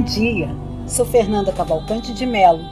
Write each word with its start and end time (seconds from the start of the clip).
Bom 0.00 0.06
dia, 0.06 0.48
sou 0.88 1.04
Fernanda 1.04 1.52
Cavalcante 1.52 2.14
de 2.14 2.24
Melo. 2.24 2.64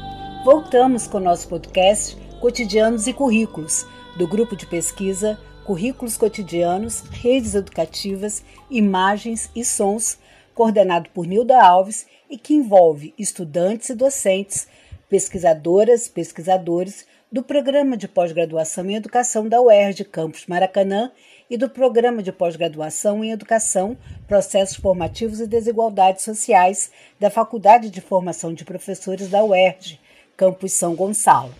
Voltamos 0.46 1.06
com 1.06 1.18
o 1.18 1.20
nosso 1.20 1.46
podcast 1.46 2.16
Cotidianos 2.40 3.06
e 3.06 3.12
Currículos, 3.12 3.84
do 4.16 4.26
grupo 4.26 4.56
de 4.56 4.64
pesquisa 4.64 5.38
Currículos 5.66 6.16
Cotidianos, 6.16 7.02
Redes 7.10 7.54
Educativas, 7.54 8.42
Imagens 8.70 9.50
e 9.54 9.62
Sons, 9.62 10.18
coordenado 10.54 11.10
por 11.10 11.26
Nilda 11.26 11.62
Alves 11.62 12.06
e 12.30 12.38
que 12.38 12.54
envolve 12.54 13.12
estudantes 13.18 13.90
e 13.90 13.94
docentes, 13.94 14.66
pesquisadoras, 15.06 16.08
pesquisadores 16.08 17.06
do 17.30 17.42
Programa 17.42 17.94
de 17.94 18.08
Pós-Graduação 18.08 18.88
em 18.88 18.94
Educação 18.94 19.46
da 19.46 19.60
UERJ 19.60 20.04
Campus 20.04 20.46
Maracanã 20.46 21.12
e 21.50 21.56
do 21.56 21.68
Programa 21.68 22.22
de 22.22 22.30
Pós-Graduação 22.30 23.24
em 23.24 23.30
Educação, 23.30 23.96
Processos 24.26 24.76
Formativos 24.76 25.40
e 25.40 25.46
Desigualdades 25.46 26.24
Sociais 26.24 26.90
da 27.18 27.30
Faculdade 27.30 27.90
de 27.90 28.00
Formação 28.00 28.52
de 28.52 28.64
Professores 28.64 29.28
da 29.28 29.42
UERJ, 29.42 29.98
Campus 30.36 30.72
São 30.72 30.94
Gonçalo. 30.94 31.54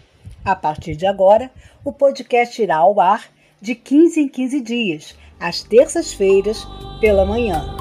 A 0.45 0.55
partir 0.55 0.95
de 0.95 1.07
agora, 1.07 1.51
o 1.85 1.93
podcast 1.93 2.61
irá 2.61 2.77
ao 2.77 3.01
ar 3.01 3.31
de 3.61 3.75
15 3.75 4.21
em 4.21 4.29
15 4.29 4.61
dias, 4.61 5.17
às 5.41 5.63
terças-feiras, 5.63 6.67
pela 7.01 7.25
manhã. 7.25 7.77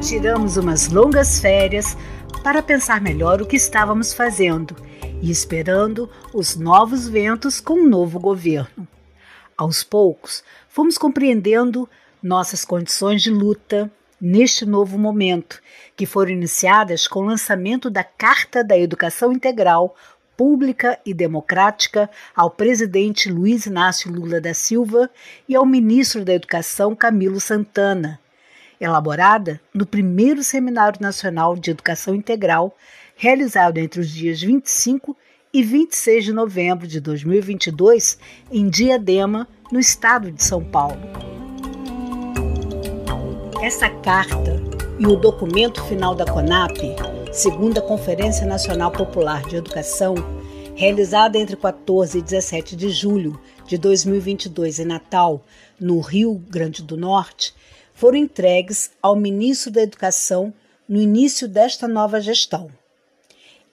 Tiramos 0.00 0.56
umas 0.56 0.88
longas 0.88 1.40
férias 1.40 1.96
para 2.42 2.62
pensar 2.62 3.00
melhor 3.00 3.40
o 3.40 3.46
que 3.46 3.56
estávamos 3.56 4.12
fazendo 4.12 4.76
e 5.22 5.30
esperando 5.30 6.10
os 6.32 6.56
novos 6.56 7.08
ventos 7.08 7.58
com 7.58 7.74
o 7.74 7.88
novo 7.88 8.20
governo. 8.20 8.86
Aos 9.56 9.84
poucos, 9.84 10.42
fomos 10.68 10.98
compreendendo 10.98 11.88
nossas 12.22 12.64
condições 12.64 13.22
de 13.22 13.30
luta 13.30 13.90
neste 14.20 14.64
novo 14.64 14.98
momento, 14.98 15.60
que 15.94 16.06
foram 16.06 16.32
iniciadas 16.32 17.06
com 17.06 17.20
o 17.20 17.26
lançamento 17.26 17.88
da 17.88 18.02
Carta 18.02 18.64
da 18.64 18.76
Educação 18.76 19.32
Integral 19.32 19.94
Pública 20.36 20.98
e 21.06 21.14
Democrática 21.14 22.10
ao 22.34 22.50
presidente 22.50 23.30
Luiz 23.30 23.66
Inácio 23.66 24.10
Lula 24.10 24.40
da 24.40 24.52
Silva 24.52 25.08
e 25.48 25.54
ao 25.54 25.64
ministro 25.64 26.24
da 26.24 26.34
Educação 26.34 26.96
Camilo 26.96 27.38
Santana, 27.38 28.18
elaborada 28.80 29.60
no 29.72 29.86
primeiro 29.86 30.42
Seminário 30.42 31.00
Nacional 31.00 31.54
de 31.54 31.70
Educação 31.70 32.14
Integral, 32.14 32.76
realizado 33.14 33.78
entre 33.78 34.00
os 34.00 34.10
dias 34.10 34.40
25 34.40 35.16
e 35.54 35.62
26 35.62 36.24
de 36.24 36.32
novembro 36.32 36.84
de 36.84 36.98
2022 36.98 38.18
em 38.50 38.68
Diadema, 38.68 39.46
no 39.70 39.78
estado 39.78 40.32
de 40.32 40.42
São 40.42 40.64
Paulo. 40.64 40.98
Essa 43.62 43.88
carta 43.88 44.60
e 44.98 45.06
o 45.06 45.14
documento 45.14 45.80
final 45.84 46.12
da 46.12 46.24
CONAP, 46.24 46.76
segundo 47.32 47.78
a 47.78 47.82
Conferência 47.82 48.44
Nacional 48.44 48.90
Popular 48.90 49.44
de 49.44 49.54
Educação, 49.54 50.16
realizada 50.74 51.38
entre 51.38 51.54
14 51.54 52.18
e 52.18 52.22
17 52.22 52.74
de 52.74 52.90
julho 52.90 53.40
de 53.64 53.78
2022 53.78 54.80
em 54.80 54.84
Natal, 54.84 55.40
no 55.78 56.00
Rio 56.00 56.34
Grande 56.34 56.82
do 56.82 56.96
Norte, 56.96 57.54
foram 57.94 58.18
entregues 58.18 58.90
ao 59.00 59.14
ministro 59.14 59.70
da 59.70 59.82
Educação 59.82 60.52
no 60.88 61.00
início 61.00 61.46
desta 61.46 61.86
nova 61.86 62.20
gestão. 62.20 62.68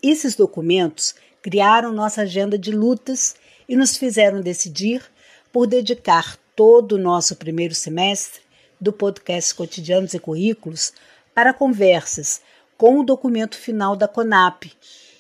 Esses 0.04 0.36
documentos 0.36 1.16
criaram 1.42 1.92
nossa 1.92 2.22
agenda 2.22 2.58
de 2.58 2.72
lutas 2.72 3.36
e 3.68 3.76
nos 3.76 3.98
fizeram 3.98 4.42
decidir 4.42 5.04
por 5.52 5.68
dedicar 5.68 6.38
todo 6.56 6.94
o 6.94 6.98
nosso 6.98 7.36
primeiro 7.36 7.74
semestre 7.74 8.42
do 8.80 8.94
podcast 8.94 9.54
Cotidianos 9.56 10.14
e 10.14 10.20
Currículos 10.20 10.94
para 11.34 11.54
conversas 11.54 12.42
com 12.78 13.00
o 13.00 13.04
documento 13.04 13.58
final 13.58 13.96
da 13.96 14.08
CONAP, 14.08 14.72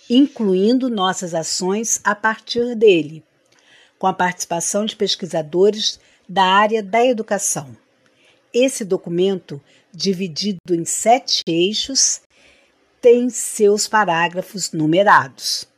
incluindo 0.09 0.89
nossas 0.89 1.33
ações 1.33 2.01
a 2.03 2.15
partir 2.15 2.75
dele, 2.75 3.23
com 3.97 4.07
a 4.07 4.13
participação 4.13 4.85
de 4.85 4.95
pesquisadores 4.95 5.99
da 6.27 6.43
área 6.43 6.81
da 6.81 7.05
educação. 7.05 7.75
Esse 8.53 8.83
documento, 8.83 9.61
dividido 9.93 10.59
em 10.71 10.85
sete 10.85 11.43
eixos, 11.47 12.21
tem 12.99 13.29
seus 13.29 13.87
parágrafos 13.87 14.71
numerados. 14.71 15.70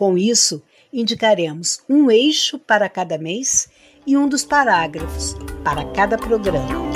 Com 0.00 0.16
isso, 0.16 0.62
indicaremos 0.90 1.84
um 1.86 2.10
eixo 2.10 2.58
para 2.58 2.88
cada 2.88 3.18
mês 3.18 3.70
e 4.06 4.16
um 4.16 4.26
dos 4.26 4.46
parágrafos 4.46 5.36
para 5.62 5.84
cada 5.92 6.16
programa. 6.16 6.88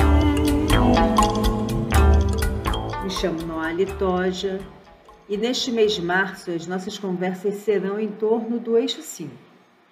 Me 3.03 3.11
chamo 3.11 3.43
Noali 3.43 3.85
Toja 3.99 4.59
e 5.29 5.37
neste 5.37 5.71
mês 5.71 5.93
de 5.93 6.01
março 6.01 6.51
as 6.51 6.67
nossas 6.67 6.97
conversas 6.97 7.57
serão 7.57 8.01
em 8.01 8.11
torno 8.11 8.59
do 8.59 8.79
eixo 8.79 9.03
5 9.03 9.31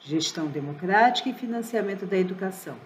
gestão 0.01 0.47
democrática 0.47 1.29
e 1.29 1.35
financiamento 1.35 2.07
da 2.07 2.17
educação, 2.17 2.79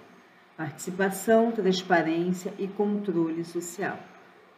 participação, 0.57 1.53
transparência 1.53 2.53
e 2.59 2.67
controle 2.67 3.45
social, 3.45 3.97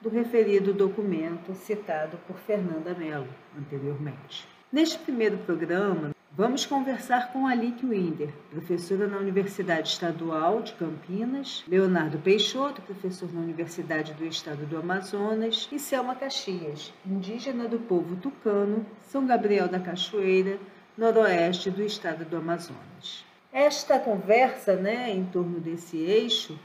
do 0.00 0.09
referido 0.09 0.73
documento 0.73 1.53
citado 1.53 2.17
por 2.27 2.39
Fernanda 2.39 2.95
Mello 2.95 3.29
anteriormente. 3.55 4.49
Neste 4.71 4.99
primeiro 4.99 5.39
programa, 5.39 6.11
vamos 6.31 6.67
conversar 6.67 7.33
com 7.33 7.47
Alice 7.47 7.87
Winder, 7.87 8.29
professora 8.51 9.06
na 9.06 9.17
Universidade 9.17 9.89
Estadual 9.89 10.61
de 10.61 10.75
Campinas, 10.75 11.65
Leonardo 11.67 12.19
Peixoto, 12.19 12.83
professor 12.83 13.33
na 13.33 13.41
Universidade 13.41 14.12
do 14.12 14.27
Estado 14.27 14.67
do 14.67 14.77
Amazonas, 14.77 15.67
e 15.73 15.79
Selma 15.79 16.15
Caxias, 16.15 16.93
indígena 17.06 17.67
do 17.67 17.79
povo 17.79 18.15
tucano, 18.17 18.84
São 19.11 19.27
Gabriel 19.27 19.69
da 19.69 19.81
Cachoeira, 19.81 20.59
noroeste 20.99 21.71
do 21.71 21.83
estado 21.83 22.27
do 22.27 22.37
Amazonas. 22.37 23.25
Esta 23.50 23.99
conversa, 23.99 24.77
né, 24.77 25.11
em 25.11 25.25
torno 25.25 25.61
desse 25.61 25.97
eixo, 25.97 26.59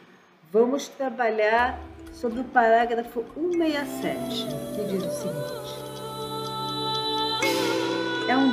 vamos 0.51 0.89
trabalhar 0.89 1.79
sobre 2.11 2.41
o 2.41 2.43
parágrafo 2.43 3.23
167, 3.33 4.45
que 4.75 4.83
diz 4.91 5.05
o 5.05 5.09
seguinte: 5.09 5.82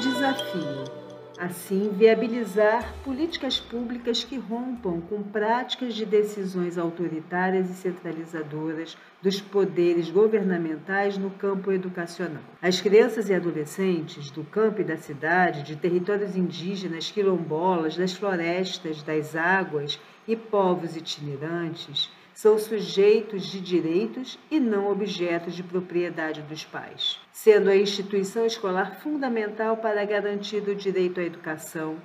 desafio 0.00 1.00
Assim, 1.40 1.88
viabilizar 1.94 2.94
políticas 3.02 3.58
públicas 3.58 4.22
que 4.22 4.36
rompam 4.36 5.00
com 5.00 5.22
práticas 5.22 5.94
de 5.94 6.04
decisões 6.04 6.76
autoritárias 6.76 7.70
e 7.70 7.72
centralizadoras 7.72 8.94
dos 9.22 9.40
poderes 9.40 10.10
governamentais 10.10 11.16
no 11.16 11.30
campo 11.30 11.72
educacional. 11.72 12.42
As 12.60 12.82
crianças 12.82 13.30
e 13.30 13.34
adolescentes 13.34 14.30
do 14.30 14.44
campo 14.44 14.82
e 14.82 14.84
da 14.84 14.98
cidade, 14.98 15.62
de 15.62 15.76
territórios 15.76 16.36
indígenas, 16.36 17.10
quilombolas, 17.10 17.96
das 17.96 18.12
florestas, 18.12 19.02
das 19.02 19.34
águas 19.34 19.98
e 20.28 20.36
povos 20.36 20.94
itinerantes, 20.94 22.10
são 22.40 22.58
sujeitos 22.58 23.44
de 23.44 23.60
direitos 23.60 24.38
e 24.50 24.58
não 24.58 24.90
objetos 24.90 25.54
de 25.54 25.62
propriedade 25.62 26.40
dos 26.40 26.64
pais, 26.64 27.20
sendo 27.30 27.68
a 27.68 27.76
instituição 27.76 28.46
escolar 28.46 28.98
fundamental 29.02 29.76
para 29.76 30.02
garantir 30.06 30.66
o 30.66 30.74
direito 30.74 31.20
à 31.20 31.22
educação, 31.22 31.98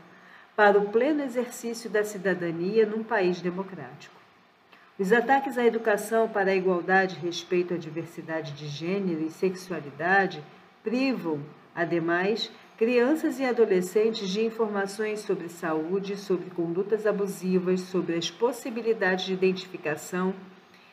para 0.53 0.77
o 0.77 0.89
pleno 0.89 1.23
exercício 1.23 1.89
da 1.89 2.03
cidadania 2.03 2.85
num 2.85 3.01
país 3.01 3.39
democrático. 3.39 4.13
Os 4.99 5.13
ataques 5.13 5.57
à 5.57 5.65
educação 5.65 6.27
para 6.27 6.51
a 6.51 6.55
igualdade 6.55 7.15
respeito 7.15 7.73
à 7.73 7.77
diversidade 7.77 8.51
de 8.51 8.67
gênero 8.67 9.25
e 9.25 9.31
sexualidade 9.31 10.43
privam, 10.83 11.39
ademais, 11.73 12.51
crianças 12.77 13.39
e 13.39 13.45
adolescentes 13.45 14.29
de 14.29 14.43
informações 14.43 15.21
sobre 15.21 15.47
saúde, 15.47 16.17
sobre 16.17 16.49
condutas 16.49 17.07
abusivas, 17.07 17.81
sobre 17.81 18.15
as 18.15 18.29
possibilidades 18.29 19.25
de 19.25 19.33
identificação 19.33 20.33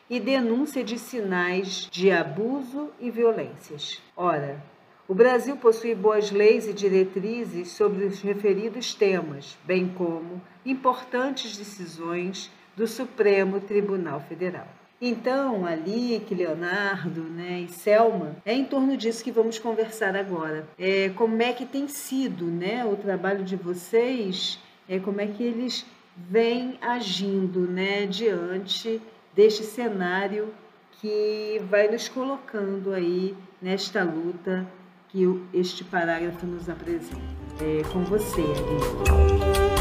e 0.09 0.19
denúncia 0.19 0.83
de 0.83 0.97
sinais 0.97 1.87
de 1.91 2.09
abuso 2.11 2.89
e 2.99 3.11
violências. 3.11 4.01
Ora, 4.15 4.63
o 5.07 5.13
Brasil 5.13 5.57
possui 5.57 5.93
boas 5.93 6.31
leis 6.31 6.67
e 6.67 6.73
diretrizes 6.73 7.71
sobre 7.71 8.05
os 8.05 8.21
referidos 8.21 8.93
temas, 8.93 9.57
bem 9.65 9.89
como 9.89 10.41
importantes 10.65 11.57
decisões 11.57 12.49
do 12.75 12.87
Supremo 12.87 13.59
Tribunal 13.59 14.21
Federal. 14.21 14.82
Então, 15.05 15.65
Alique, 15.65 16.33
Leonardo 16.33 17.23
né, 17.23 17.59
e 17.59 17.67
Selma, 17.67 18.37
é 18.45 18.53
em 18.53 18.63
torno 18.63 18.95
disso 18.95 19.21
que 19.21 19.33
vamos 19.33 19.59
conversar 19.59 20.15
agora. 20.15 20.65
É, 20.79 21.09
como 21.09 21.41
é 21.41 21.51
que 21.51 21.65
tem 21.65 21.89
sido 21.89 22.45
né, 22.45 22.85
o 22.85 22.95
trabalho 22.95 23.43
de 23.43 23.57
vocês, 23.57 24.57
é, 24.87 24.99
como 24.99 25.19
é 25.19 25.27
que 25.27 25.43
eles 25.43 25.85
vêm 26.15 26.79
agindo 26.81 27.67
né, 27.67 28.05
diante 28.05 29.01
deste 29.35 29.63
cenário 29.63 30.53
que 31.01 31.61
vai 31.69 31.89
nos 31.89 32.07
colocando 32.07 32.93
aí 32.93 33.35
nesta 33.61 34.03
luta 34.03 34.65
que 35.09 35.27
este 35.53 35.83
parágrafo 35.83 36.45
nos 36.45 36.69
apresenta. 36.69 37.17
É 37.59 37.83
com 37.91 38.05
você, 38.05 38.39
Alique. 38.39 39.72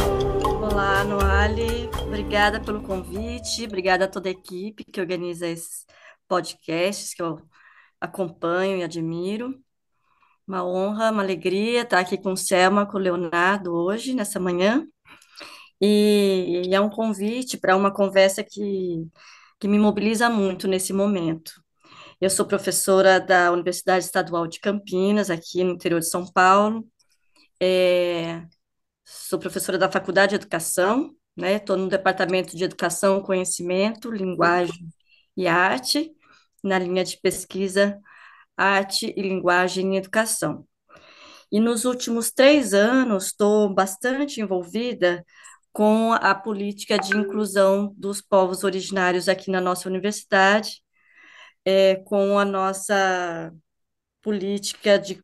Olá, 0.63 1.03
Noali. 1.03 1.91
Obrigada 2.07 2.61
pelo 2.61 2.85
convite, 2.85 3.65
obrigada 3.65 4.05
a 4.05 4.09
toda 4.09 4.29
a 4.29 4.33
equipe 4.33 4.85
que 4.85 5.01
organiza 5.01 5.49
esses 5.49 5.85
podcasts 6.29 7.13
que 7.15 7.21
eu 7.21 7.41
acompanho 8.01 8.79
e 8.79 8.85
admiro. 8.85 9.61
Uma 10.47 10.65
honra, 10.65 11.11
uma 11.11 11.21
alegria 11.23 11.83
estar 11.83 11.99
aqui 11.99 12.17
com 12.17 12.33
o 12.33 12.37
Selma, 12.37 12.87
com 12.87 12.97
o 12.97 13.01
Leonardo 13.01 13.75
hoje, 13.75 14.15
nessa 14.15 14.39
manhã. 14.39 14.87
E, 15.81 16.63
e 16.67 16.75
é 16.75 16.81
um 16.81 16.89
convite 16.89 17.59
para 17.59 17.77
uma 17.77 17.93
conversa 17.93 18.45
que, 18.45 19.05
que 19.59 19.67
me 19.67 19.81
mobiliza 19.81 20.31
muito 20.31 20.69
nesse 20.69 20.93
momento. 20.93 21.61
Eu 22.21 22.31
sou 22.31 22.47
professora 22.47 23.19
da 23.19 23.51
Universidade 23.51 24.05
Estadual 24.05 24.47
de 24.47 24.61
Campinas, 24.61 25.29
aqui 25.29 25.65
no 25.65 25.73
interior 25.73 25.99
de 25.99 26.09
São 26.09 26.25
Paulo. 26.25 26.87
É, 27.61 28.45
sou 29.05 29.39
professora 29.39 29.79
da 29.79 29.91
Faculdade 29.91 30.31
de 30.31 30.37
Educação, 30.37 31.15
né? 31.37 31.55
Estou 31.57 31.77
no 31.77 31.89
Departamento 31.89 32.57
de 32.57 32.65
Educação, 32.65 33.23
Conhecimento, 33.23 34.11
Linguagem 34.11 34.89
e 35.37 35.47
Arte, 35.47 36.13
na 36.63 36.79
linha 36.79 37.05
de 37.05 37.19
pesquisa 37.21 38.01
Arte 38.57 39.13
e 39.17 39.23
Linguagem 39.23 39.95
em 39.95 39.97
Educação. 39.97 40.67
E 41.51 41.61
nos 41.61 41.85
últimos 41.85 42.31
três 42.31 42.73
anos 42.75 43.27
estou 43.27 43.73
bastante 43.73 44.41
envolvida 44.41 45.25
com 45.73 46.13
a 46.13 46.35
política 46.35 46.99
de 46.99 47.17
inclusão 47.17 47.95
dos 47.97 48.21
povos 48.21 48.65
originários 48.65 49.29
aqui 49.29 49.51
na 49.51 49.61
nossa 49.61 49.89
universidade, 49.89 50.83
é, 51.65 51.97
com 51.97 52.39
a 52.39 52.45
nossa 52.45 53.53
política 54.23 54.99
de 54.99 55.23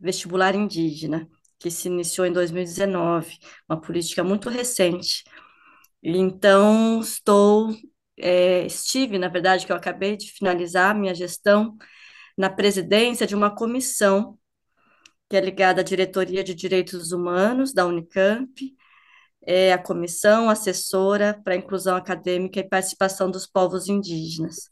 vestibular 0.00 0.54
indígena, 0.54 1.28
que 1.58 1.70
se 1.70 1.88
iniciou 1.88 2.26
em 2.26 2.32
2019, 2.32 3.38
uma 3.68 3.80
política 3.80 4.24
muito 4.24 4.48
recente. 4.48 5.24
Então, 6.02 7.00
estou, 7.00 7.74
é, 8.18 8.66
estive, 8.66 9.18
na 9.18 9.28
verdade, 9.28 9.66
que 9.66 9.72
eu 9.72 9.76
acabei 9.76 10.16
de 10.16 10.30
finalizar 10.32 10.90
a 10.90 10.94
minha 10.94 11.14
gestão 11.14 11.76
na 12.36 12.50
presidência 12.50 13.26
de 13.26 13.34
uma 13.34 13.54
comissão 13.54 14.38
que 15.28 15.36
é 15.36 15.40
ligada 15.40 15.80
à 15.80 15.84
Diretoria 15.84 16.44
de 16.44 16.54
Direitos 16.54 17.12
Humanos 17.12 17.72
da 17.72 17.86
Unicamp, 17.86 18.52
é 19.46 19.72
a 19.72 19.78
comissão 19.78 20.48
assessora 20.48 21.40
para 21.44 21.54
a 21.54 21.56
inclusão 21.56 21.96
acadêmica 21.96 22.60
e 22.60 22.68
participação 22.68 23.30
dos 23.30 23.46
povos 23.46 23.88
indígenas, 23.88 24.70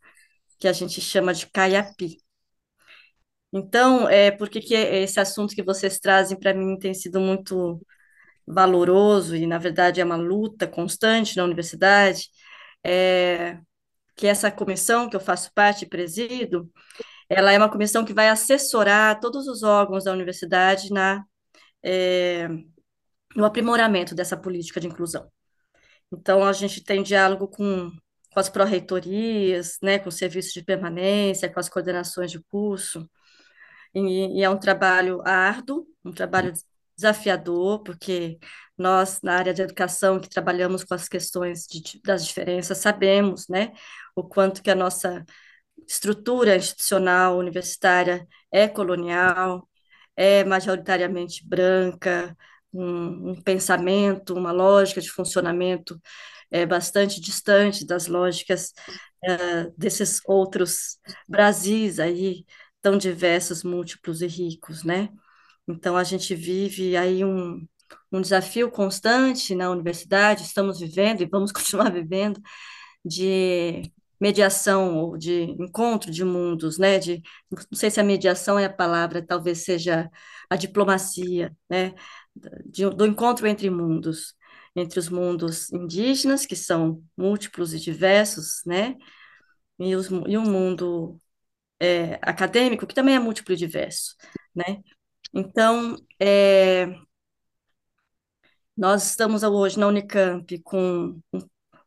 que 0.59 0.69
a 0.69 0.73
gente 0.73 1.01
chama 1.01 1.35
de 1.35 1.47
CAIAPI. 1.47 2.19
Então, 3.53 4.09
é, 4.09 4.31
por 4.31 4.49
que, 4.49 4.75
esse 4.75 5.21
assunto 5.21 5.55
que 5.55 5.63
vocês 5.63 5.99
trazem 5.99 6.39
para 6.39 6.55
mim 6.55 6.79
tem 6.79 6.95
sido 6.95 7.21
muito 7.21 7.81
valoroso 8.47 9.37
e, 9.37 9.47
na 9.47 9.59
verdade, 9.59 10.01
é 10.01 10.05
uma 10.05 10.17
luta 10.17 10.67
constante 10.67 11.37
na 11.37 11.45
universidade, 11.45 12.29
é, 12.85 13.59
que 14.17 14.27
essa 14.27 14.51
comissão 14.51 15.09
que 15.09 15.17
eu 15.17 15.21
faço 15.21 15.53
parte 15.55 15.85
e 15.85 15.89
presido, 15.89 16.71
ela 17.29 17.53
é 17.53 17.59
uma 17.59 17.71
comissão 17.71 18.05
que 18.05 18.15
vai 18.15 18.29
assessorar 18.29 19.21
todos 19.21 19.47
os 19.49 19.63
órgãos 19.63 20.05
da 20.05 20.13
universidade 20.13 20.91
na 20.93 21.25
é, 21.83 22.49
no 23.37 23.45
aprimoramento 23.45 24.15
dessa 24.15 24.37
política 24.37 24.81
de 24.81 24.89
inclusão. 24.89 25.31
Então, 26.13 26.45
a 26.45 26.53
gente 26.53 26.83
tem 26.85 27.03
diálogo 27.03 27.49
com, 27.49 27.91
com 28.33 28.41
as 28.41 28.49
pró-reitorias, 28.49 29.79
né, 29.83 29.99
com 29.99 30.09
os 30.09 30.17
serviços 30.17 30.53
de 30.53 30.63
permanência, 30.65 31.49
com 31.53 31.61
as 31.61 31.69
coordenações 31.69 32.31
de 32.31 32.41
curso, 32.45 33.09
e, 33.95 34.39
e 34.41 34.43
é 34.43 34.51
um 34.51 34.59
trabalho 34.59 35.21
árduo, 35.25 35.87
um 36.05 36.13
trabalho 36.13 36.53
desafiador, 36.97 37.83
porque 37.83 38.39
nós, 38.77 39.21
na 39.23 39.37
área 39.37 39.55
de 39.55 39.63
educação, 39.63 40.21
que 40.21 40.29
trabalhamos 40.29 40.85
com 40.85 40.95
as 40.95 41.09
questões 41.09 41.67
de, 41.67 42.01
das 42.03 42.27
diferenças, 42.27 42.79
sabemos, 42.79 43.49
né, 43.49 43.73
o 44.15 44.23
quanto 44.25 44.63
que 44.63 44.71
a 44.71 44.75
nossa 44.75 45.25
estrutura 45.87 46.57
institucional 46.57 47.39
universitária 47.39 48.27
é 48.51 48.69
colonial, 48.69 49.69
é 50.17 50.45
majoritariamente 50.45 51.47
branca, 51.47 52.37
um, 52.73 53.31
um 53.33 53.43
pensamento, 53.43 54.35
uma 54.35 54.53
lógica 54.53 55.01
de 55.01 55.11
funcionamento 55.11 56.01
é, 56.51 56.67
bastante 56.67 57.21
distante 57.21 57.87
das 57.87 58.07
lógicas 58.07 58.73
é, 59.25 59.71
desses 59.77 60.21
outros 60.27 60.99
Brasis 61.29 61.99
aí, 61.99 62.45
tão 62.83 62.99
diversos, 62.99 63.65
múltiplos 63.65 64.23
e 64.23 64.27
ricos, 64.27 64.85
né? 64.85 65.09
Então, 65.69 65.97
a 65.97 66.05
gente 66.05 66.35
vive 66.35 66.97
aí 66.97 67.25
um, 67.25 67.67
um 68.13 68.21
desafio 68.21 68.71
constante 68.71 69.55
na 69.55 69.71
universidade, 69.71 70.43
estamos 70.43 70.81
vivendo 70.81 71.23
e 71.23 71.27
vamos 71.27 71.53
continuar 71.53 71.91
vivendo, 71.93 72.41
de 73.05 73.93
mediação 74.21 74.99
ou 74.99 75.19
de 75.19 75.43
encontro 75.61 76.11
de 76.11 76.25
mundos, 76.25 76.79
né? 76.79 76.99
De, 76.99 77.23
não 77.51 77.79
sei 77.79 77.91
se 77.91 78.01
a 78.01 78.05
mediação 78.05 78.59
é 78.59 78.67
a 78.67 78.73
palavra, 78.73 79.25
talvez 79.27 79.65
seja 79.65 80.11
a 80.51 80.57
diplomacia, 80.57 81.57
né? 81.71 81.95
de, 82.67 82.89
do 82.91 83.07
encontro 83.07 83.47
entre 83.47 83.69
mundos, 83.71 84.35
entre 84.75 84.99
os 84.99 85.09
mundos 85.09 85.73
indígenas, 85.73 86.47
que 86.47 86.57
são 86.57 87.03
múltiplos 87.17 87.75
e 87.75 87.81
diversos, 87.81 88.63
né? 88.67 88.97
E, 89.79 89.95
os, 89.97 90.09
e 90.29 90.39
um 90.39 90.45
mundo 90.45 91.19
é, 91.83 92.19
acadêmico, 92.23 92.87
que 92.87 92.95
também 92.95 93.15
é 93.17 93.19
múltiplo 93.19 93.55
e 93.55 93.57
diverso, 93.57 94.15
né? 94.55 94.83
Então, 95.35 95.97
é, 96.21 96.87
nós 98.77 99.11
estamos 99.11 99.43
hoje 99.43 99.79
na 99.79 99.87
Unicamp 99.89 100.59
com 100.63 101.21
um, 101.33 101.39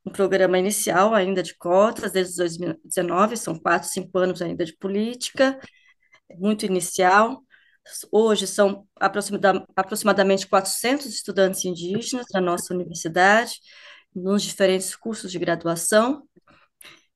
um, 0.06 0.12
programa 0.12 0.58
inicial 0.60 1.14
ainda 1.14 1.42
de 1.44 1.56
cotas, 1.58 2.12
desde 2.12 2.38
2019, 2.38 3.38
são 3.38 3.58
quatro, 3.60 3.88
cinco 3.90 4.18
anos 4.18 4.42
ainda 4.42 4.66
de 4.66 4.76
política, 4.78 5.60
muito 6.38 6.66
inicial, 6.66 7.46
Hoje 8.12 8.48
são 8.48 8.88
aproximadamente 9.76 10.48
400 10.48 11.06
estudantes 11.06 11.64
indígenas 11.66 12.26
na 12.34 12.42
nossa 12.42 12.74
universidade, 12.74 13.60
nos 14.14 14.44
diferentes 14.44 14.96
cursos 14.96 15.32
de 15.32 15.38
graduação, 15.38 16.28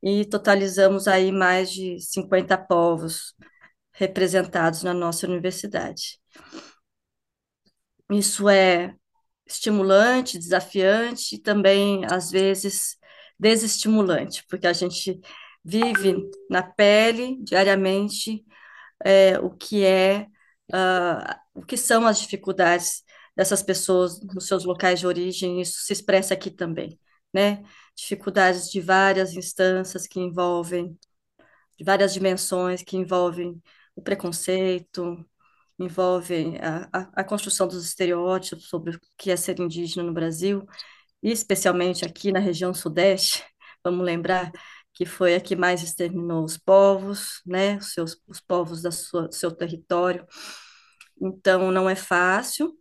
e 0.02 0.26
totalizamos 0.26 1.08
aí 1.08 1.32
mais 1.32 1.72
de 1.72 2.00
50 2.00 2.58
povos 2.58 3.34
representados 3.94 4.84
na 4.84 4.94
nossa 4.94 5.28
universidade. 5.28 6.20
Isso 8.12 8.50
é 8.50 8.96
estimulante, 9.46 10.38
desafiante 10.38 11.36
e 11.36 11.40
também, 11.40 12.06
às 12.06 12.32
vezes, 12.32 12.98
desestimulante, 13.40 14.46
porque 14.50 14.68
a 14.68 14.74
gente 14.74 15.20
vive 15.64 16.16
na 16.50 16.64
pele 16.64 17.38
diariamente 17.44 18.44
é, 19.04 19.40
o 19.40 19.50
que 19.52 19.84
é 19.86 20.28
uh, 20.74 21.36
o 21.54 21.66
que 21.66 21.78
são 21.78 22.08
as 22.08 22.20
dificuldades 22.20 23.04
dessas 23.36 23.64
pessoas 23.64 24.20
nos 24.22 24.48
seus 24.48 24.66
locais 24.66 25.00
de 25.00 25.08
origem, 25.08 25.62
isso 25.62 25.80
se 25.82 25.94
expressa 25.94 26.34
aqui 26.34 26.52
também, 26.52 27.00
né? 27.34 27.64
Dificuldades 28.00 28.70
de 28.70 28.82
várias 28.82 29.34
instâncias 29.34 30.08
que 30.08 30.20
envolvem, 30.20 30.98
de 31.78 31.84
várias 31.84 32.14
dimensões 32.14 32.84
que 32.84 32.98
envolvem 32.98 33.62
o 33.96 34.02
preconceito, 34.02 35.26
envolvem 35.78 36.58
a, 36.60 36.90
a, 36.94 37.22
a 37.22 37.24
construção 37.24 37.68
dos 37.68 37.86
estereótipos 37.86 38.68
sobre 38.68 38.96
o 38.96 39.00
que 39.18 39.32
é 39.32 39.36
ser 39.36 39.60
indígena 39.60 40.04
no 40.04 40.14
Brasil, 40.14 40.66
e 41.24 41.32
especialmente 41.32 42.06
aqui 42.06 42.32
na 42.32 42.40
região 42.40 42.74
sudeste, 42.74 43.44
vamos 43.84 44.06
lembrar 44.06 44.52
que 44.94 45.06
foi 45.06 45.36
a 45.36 45.42
que 45.42 45.56
mais 45.56 45.82
exterminou 45.84 46.44
os 46.44 46.58
povos, 46.58 47.42
né, 47.46 47.78
os, 47.78 47.94
seus, 47.94 48.22
os 48.28 48.42
povos 48.42 48.82
da 48.82 48.92
sua, 48.92 49.32
seu 49.32 49.52
território. 49.52 50.26
Então, 51.22 51.72
não 51.72 51.90
é 51.90 51.96
fácil, 51.96 52.74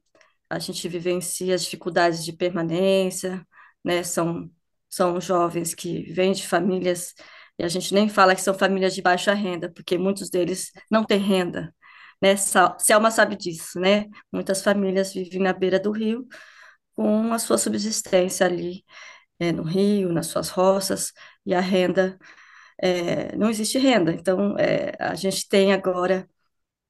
a 0.51 0.59
gente 0.59 0.89
vivencia 0.89 1.55
as 1.55 1.65
dificuldades 1.65 2.25
de 2.25 2.33
permanência, 2.33 3.47
né, 3.85 4.03
são, 4.03 4.51
são 4.89 5.21
jovens 5.21 5.75
que 5.75 6.11
vêm 6.13 6.33
de 6.33 6.47
famílias, 6.47 7.15
e 7.59 7.65
a 7.65 7.69
gente 7.69 7.93
nem 7.95 8.09
fala 8.09 8.35
que 8.35 8.41
são 8.43 8.55
famílias 8.55 8.95
de 8.95 9.03
baixa 9.03 9.35
renda, 9.35 9.71
porque 9.73 9.99
muitos 9.99 10.31
deles 10.31 10.71
não 10.91 11.05
têm 11.05 11.19
renda, 11.19 11.75
né, 12.23 12.37
Selma 12.79 13.11
sabe 13.11 13.37
disso, 13.37 13.79
né, 13.81 14.07
muitas 14.33 14.63
famílias 14.63 15.13
vivem 15.13 15.41
na 15.41 15.53
beira 15.53 15.79
do 15.81 15.91
rio, 15.93 16.27
com 16.95 17.33
a 17.33 17.39
sua 17.39 17.59
subsistência 17.59 18.47
ali, 18.47 18.85
é, 19.39 19.53
no 19.53 19.63
rio, 19.63 20.13
nas 20.13 20.29
suas 20.29 20.49
roças, 20.51 21.13
e 21.47 21.55
a 21.55 21.61
renda, 21.61 22.19
é, 22.83 23.37
não 23.37 23.51
existe 23.51 23.79
renda. 23.79 24.13
Então, 24.13 24.57
é, 24.59 24.93
a 25.01 25.15
gente 25.15 25.49
tem 25.49 25.73
agora 25.73 26.29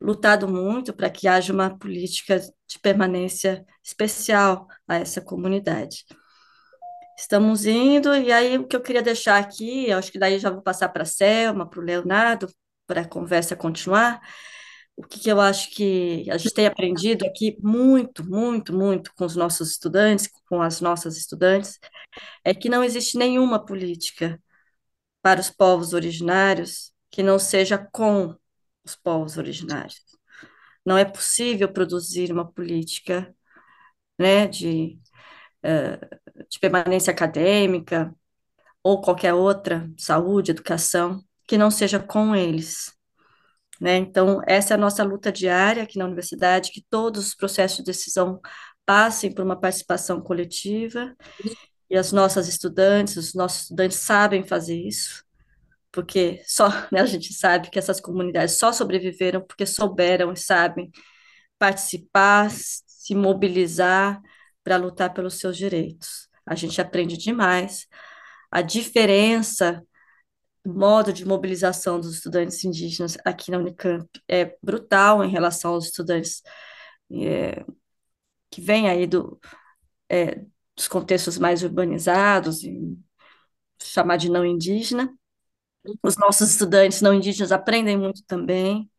lutado 0.01 0.49
muito 0.49 0.95
para 0.95 1.11
que 1.11 1.29
haja 1.29 1.53
uma 1.53 1.77
política 1.79 2.39
de 2.41 2.79
permanência 2.81 3.65
especial 3.85 4.69
a 4.89 4.97
essa 4.97 5.21
comunidade. 5.21 6.05
Estamos 7.19 7.67
indo, 7.67 8.15
e 8.15 8.31
aí 8.33 8.57
o 8.59 8.67
que 8.67 8.77
eu 8.77 8.81
queria 8.81 9.03
deixar 9.03 9.39
aqui, 9.39 9.91
acho 9.91 10.13
que 10.13 10.19
daí 10.21 10.39
já 10.39 10.51
vou 10.51 10.63
passar 10.63 10.89
para 10.91 11.03
a 11.03 11.07
Selma, 11.07 11.69
para 11.69 11.81
o 11.81 11.83
Leonardo, 11.83 12.47
para 12.87 13.01
a 13.03 13.09
conversa 13.09 13.57
continuar, 13.57 14.21
o 14.97 15.03
que, 15.03 15.21
que 15.21 15.31
eu 15.31 15.41
acho 15.41 15.71
que 15.71 16.29
a 16.31 16.37
gente 16.39 16.55
tem 16.55 16.67
aprendido 16.67 17.27
aqui 17.27 17.57
muito, 17.61 18.25
muito, 18.29 18.73
muito 18.73 19.13
com 19.15 19.25
os 19.25 19.37
nossos 19.37 19.71
estudantes, 19.71 20.29
com 20.49 20.63
as 20.63 20.81
nossas 20.81 21.17
estudantes, 21.17 21.79
é 22.45 22.55
que 22.55 22.69
não 22.69 22.85
existe 22.85 23.19
nenhuma 23.19 23.65
política 23.65 24.41
para 25.23 25.41
os 25.41 25.51
povos 25.51 25.93
originários 25.95 26.93
que 27.11 27.23
não 27.23 27.39
seja 27.39 27.79
com 27.79 28.37
os 28.85 28.97
povos 28.97 29.39
originários. 29.39 30.01
Não 30.85 30.99
é 30.99 31.05
possível 31.05 31.73
produzir 31.73 32.33
uma 32.33 32.51
política 32.51 33.35
né, 34.19 34.47
de, 34.47 34.99
uh, 35.65 36.28
de 36.49 36.59
permanência 36.59 37.11
acadêmica 37.11 38.15
ou 38.83 39.01
qualquer 39.01 39.35
outra, 39.35 39.91
saúde, 39.97 40.51
educação, 40.53 41.23
que 41.47 41.59
não 41.59 41.71
seja 41.71 41.99
com 41.99 42.35
eles. 42.35 42.93
Né? 43.81 43.97
Então, 43.97 44.41
essa 44.47 44.75
é 44.75 44.77
a 44.77 44.79
nossa 44.79 45.05
luta 45.05 45.31
diária 45.31 45.83
aqui 45.83 45.99
na 45.99 46.05
universidade, 46.05 46.71
que 46.71 46.85
todos 46.91 47.29
os 47.29 47.35
processos 47.35 47.79
de 47.79 47.85
decisão 47.85 48.41
passem 48.85 49.33
por 49.33 49.45
uma 49.45 49.59
participação 49.59 50.21
coletiva, 50.21 51.15
e 51.91 51.97
as 51.97 52.13
nossas 52.13 52.49
estudantes, 52.49 53.17
os 53.17 53.35
nossos 53.35 53.63
estudantes 53.63 53.99
sabem 53.99 54.45
fazer 54.45 54.77
isso, 54.77 55.25
porque 55.91 56.43
só 56.47 56.69
né, 56.93 57.01
a 57.01 57.07
gente 57.07 57.33
sabe 57.33 57.71
que 57.71 57.79
essas 57.79 58.01
comunidades 58.01 58.59
só 58.59 58.73
sobreviveram 58.73 59.41
porque 59.43 59.67
souberam 59.67 60.33
e 60.33 60.37
sabem 60.37 60.91
participar, 61.59 62.51
se 62.51 63.15
mobilizar 63.15 64.21
para 64.63 64.77
lutar 64.77 65.13
pelos 65.15 65.35
seus 65.39 65.57
direitos. 65.57 66.28
A 66.49 66.55
gente 66.55 66.81
aprende 66.81 67.17
demais 67.17 67.87
a 68.51 68.63
diferença 68.63 69.83
modo 70.65 71.13
de 71.13 71.25
mobilização 71.25 72.01
dos 72.01 72.15
estudantes 72.17 72.65
indígenas 72.65 73.17
aqui 73.25 73.51
na 73.51 73.59
Unicamp 73.59 74.09
é 74.29 74.57
brutal 74.63 75.25
em 75.25 75.31
relação 75.31 75.73
aos 75.73 75.87
estudantes 75.87 76.43
é, 77.13 77.65
que 78.51 78.61
vêm 78.61 78.89
aí 78.89 79.07
do, 79.07 79.41
é, 80.09 80.45
dos 80.77 80.89
contextos 80.89 81.39
mais 81.39 81.63
urbanizados, 81.63 82.63
chamar 83.83 84.17
de 84.17 84.31
não 84.31 84.45
indígena. 84.45 85.13
Os 86.03 86.17
nossos 86.17 86.51
estudantes 86.51 87.01
não 87.03 87.15
indígenas 87.15 87.53
aprendem 87.53 87.97
muito 87.97 88.23
também. 88.27 88.91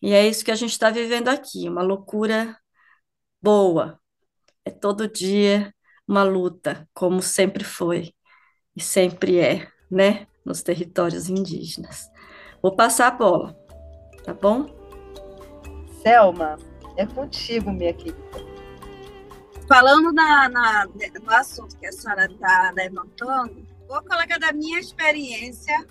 E 0.00 0.12
é 0.12 0.26
isso 0.26 0.44
que 0.44 0.50
a 0.50 0.54
gente 0.56 0.72
está 0.72 0.90
vivendo 0.90 1.28
aqui, 1.28 1.68
uma 1.68 1.82
loucura 1.82 2.58
boa. 3.42 4.00
É 4.64 4.70
todo 4.70 5.08
dia 5.08 5.74
uma 6.06 6.22
luta, 6.22 6.88
como 6.92 7.22
sempre 7.22 7.64
foi 7.64 8.14
e 8.76 8.80
sempre 8.80 9.38
é, 9.38 9.68
né? 9.90 10.26
nos 10.44 10.62
territórios 10.62 11.28
indígenas. 11.28 12.10
Vou 12.60 12.74
passar 12.74 13.08
a 13.08 13.10
bola, 13.12 13.56
tá 14.24 14.34
bom? 14.34 14.66
Selma, 16.02 16.56
é 16.96 17.06
contigo, 17.06 17.72
minha 17.72 17.92
querida. 17.92 18.18
Falando 19.68 20.12
na, 20.12 20.48
na, 20.48 20.86
no 20.86 21.30
assunto 21.30 21.78
que 21.78 21.86
a 21.86 21.92
senhora 21.92 22.26
está 22.26 22.72
levantando, 22.74 23.66
vou 23.88 24.02
colocar 24.02 24.38
da 24.38 24.52
minha 24.52 24.78
experiência 24.78 25.86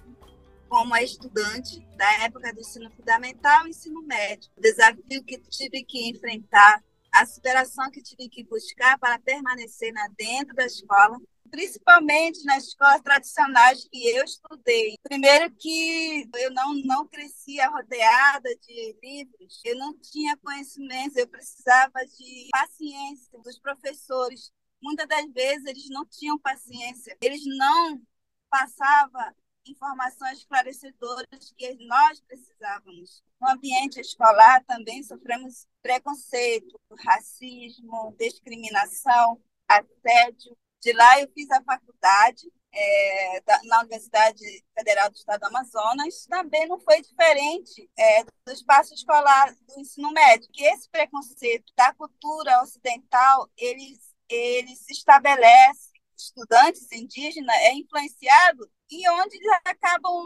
como 0.69 0.95
estudante 0.97 1.85
da 1.97 2.23
época 2.23 2.53
do 2.53 2.59
ensino 2.59 2.89
fundamental 2.91 3.65
e 3.65 3.71
ensino 3.71 4.01
médio. 4.03 4.49
O 4.55 4.61
desafio 4.61 5.23
que 5.23 5.37
tive 5.39 5.83
que 5.83 6.09
enfrentar, 6.09 6.81
a 7.11 7.25
superação 7.25 7.89
que 7.91 8.01
tive 8.01 8.29
que 8.29 8.43
buscar 8.43 8.97
para 8.97 9.19
permanecer 9.19 9.93
dentro 10.17 10.55
da 10.55 10.65
escola 10.65 11.17
principalmente 11.51 12.43
nas 12.45 12.63
escolas 12.63 13.01
tradicionais 13.01 13.87
que 13.91 14.07
eu 14.07 14.23
estudei. 14.23 14.95
Primeiro 15.03 15.51
que 15.51 16.27
eu 16.37 16.51
não, 16.51 16.73
não 16.85 17.05
crescia 17.05 17.69
rodeada 17.69 18.49
de 18.55 18.97
livros, 19.03 19.59
eu 19.65 19.77
não 19.77 19.93
tinha 19.99 20.37
conhecimento, 20.37 21.17
eu 21.17 21.27
precisava 21.27 22.05
de 22.17 22.47
paciência 22.51 23.37
dos 23.43 23.59
professores. 23.59 24.51
Muitas 24.81 25.07
das 25.07 25.29
vezes 25.31 25.65
eles 25.65 25.89
não 25.89 26.05
tinham 26.05 26.39
paciência, 26.39 27.15
eles 27.21 27.43
não 27.45 28.01
passavam 28.49 29.35
informações 29.65 30.39
esclarecedoras 30.39 31.53
que 31.57 31.85
nós 31.85 32.19
precisávamos. 32.21 33.23
No 33.39 33.49
ambiente 33.49 33.99
escolar 33.99 34.63
também 34.65 35.03
sofremos 35.03 35.67
preconceito, 35.81 36.79
racismo, 37.05 38.15
discriminação, 38.19 39.41
assédio. 39.67 40.57
De 40.81 40.93
lá 40.93 41.19
eu 41.19 41.29
fiz 41.33 41.49
a 41.51 41.61
faculdade 41.63 42.51
é, 42.73 43.41
na 43.65 43.79
Universidade 43.81 44.43
Federal 44.77 45.09
do 45.09 45.15
Estado 45.15 45.41
do 45.41 45.47
Amazonas. 45.47 46.25
Também 46.27 46.67
não 46.67 46.79
foi 46.79 47.01
diferente 47.01 47.89
é, 47.97 48.23
do 48.23 48.51
espaço 48.51 48.93
escolar 48.93 49.53
do 49.67 49.79
ensino 49.79 50.11
médio, 50.11 50.49
que 50.51 50.63
esse 50.63 50.89
preconceito 50.89 51.71
da 51.75 51.93
cultura 51.93 52.61
ocidental, 52.61 53.49
ele, 53.57 53.99
ele 54.29 54.75
se 54.75 54.93
estabelece, 54.93 55.90
estudantes 56.25 56.91
indígenas, 56.91 57.55
é 57.57 57.73
influenciado 57.73 58.69
e 58.89 59.09
onde 59.09 59.37
eles 59.37 59.51
acabam, 59.65 60.23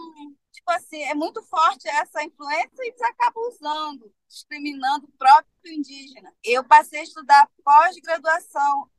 tipo 0.51 0.71
assim, 0.71 1.03
é 1.03 1.13
muito 1.13 1.41
forte 1.43 1.87
essa 1.87 2.23
influência 2.23 2.71
e 2.79 2.87
eles 2.87 3.01
acabam 3.01 3.47
usando, 3.47 4.11
discriminando 4.27 5.05
o 5.05 5.17
próprio 5.17 5.73
indígena. 5.73 6.33
Eu 6.43 6.63
passei 6.63 7.01
a 7.01 7.03
estudar 7.03 7.49
pós-graduação 7.63 8.89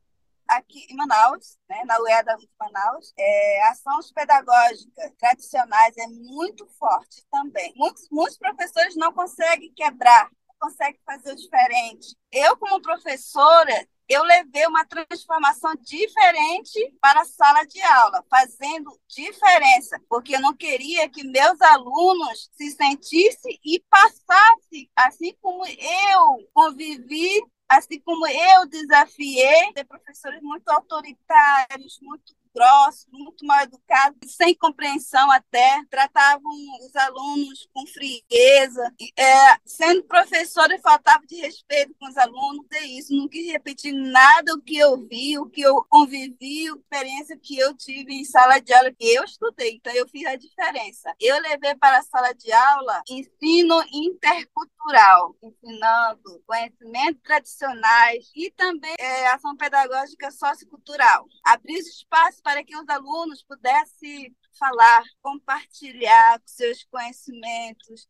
aqui 0.47 0.87
em 0.89 0.95
Manaus, 0.95 1.57
né, 1.69 1.83
na 1.85 1.99
UEDA 1.99 2.37
de 2.37 2.49
Manaus, 2.59 3.13
é, 3.17 3.67
ações 3.67 4.11
pedagógicas 4.11 5.11
tradicionais 5.19 5.97
é 5.97 6.07
muito 6.07 6.65
forte 6.79 7.25
também. 7.29 7.73
Muitos, 7.75 8.07
muitos 8.09 8.37
professores 8.37 8.95
não 8.95 9.11
conseguem 9.11 9.73
quebrar, 9.75 10.29
não 10.47 10.55
conseguem 10.69 10.99
fazer 11.05 11.33
o 11.33 11.35
diferente. 11.35 12.15
Eu, 12.31 12.55
como 12.57 12.81
professora, 12.81 13.87
eu 14.09 14.23
levei 14.23 14.65
uma 14.67 14.85
transformação 14.85 15.73
diferente 15.81 16.93
para 17.01 17.21
a 17.21 17.25
sala 17.25 17.63
de 17.65 17.81
aula, 17.81 18.23
fazendo 18.29 18.97
diferença, 19.07 19.99
porque 20.09 20.35
eu 20.35 20.41
não 20.41 20.55
queria 20.55 21.09
que 21.09 21.23
meus 21.23 21.61
alunos 21.61 22.49
se 22.53 22.71
sentissem 22.71 23.59
e 23.63 23.83
passassem, 23.89 24.89
assim 24.95 25.35
como 25.41 25.65
eu 25.65 26.49
convivi 26.53 27.41
assim 27.69 27.99
como 27.99 28.25
eu 28.25 28.65
desafiei 28.67 29.73
professores 29.87 30.41
muito 30.41 30.69
autoritários, 30.69 31.99
muito 32.01 32.33
muito 33.11 33.45
mal 33.45 33.61
educados, 33.61 34.35
sem 34.35 34.55
compreensão 34.55 35.31
até, 35.31 35.81
tratavam 35.89 36.51
os 36.85 36.95
alunos 36.95 37.67
com 37.73 37.85
frieza. 37.87 38.93
É, 39.17 39.57
sendo 39.65 40.03
professora, 40.03 40.79
faltava 40.79 41.25
de 41.25 41.35
respeito 41.35 41.93
com 41.99 42.07
os 42.07 42.17
alunos, 42.17 42.65
é 42.73 42.85
isso. 42.85 43.15
Não 43.15 43.27
quis 43.27 43.51
repetir 43.51 43.93
nada 43.93 44.53
o 44.53 44.61
que 44.61 44.77
eu 44.77 44.97
vi, 45.07 45.37
o 45.37 45.49
que 45.49 45.61
eu 45.61 45.83
convivi, 45.89 46.69
a 46.69 46.75
experiência 46.75 47.37
que 47.37 47.57
eu 47.57 47.75
tive 47.75 48.13
em 48.13 48.23
sala 48.23 48.59
de 48.59 48.73
aula, 48.73 48.91
que 48.91 49.05
eu 49.05 49.23
estudei. 49.23 49.75
Então, 49.75 49.93
eu 49.93 50.07
fiz 50.07 50.25
a 50.25 50.35
diferença. 50.35 51.13
Eu 51.19 51.39
levei 51.41 51.75
para 51.75 51.99
a 51.99 52.03
sala 52.03 52.33
de 52.33 52.51
aula 52.51 53.01
ensino 53.09 53.83
intercultural, 53.93 55.35
ensinando 55.41 56.43
conhecimentos 56.45 57.21
tradicionais 57.23 58.31
e 58.35 58.51
também 58.51 58.95
é, 58.99 59.27
ação 59.27 59.55
pedagógica 59.55 60.31
sociocultural. 60.31 61.25
Abrir 61.43 61.77
espaço 61.79 62.41
para 62.47 62.63
que 62.63 62.77
os 62.77 62.87
alunos 62.87 63.43
pudessem 63.43 64.33
falar, 64.57 65.03
compartilhar 65.21 66.41
seus 66.45 66.81
conhecimentos, 66.85 68.07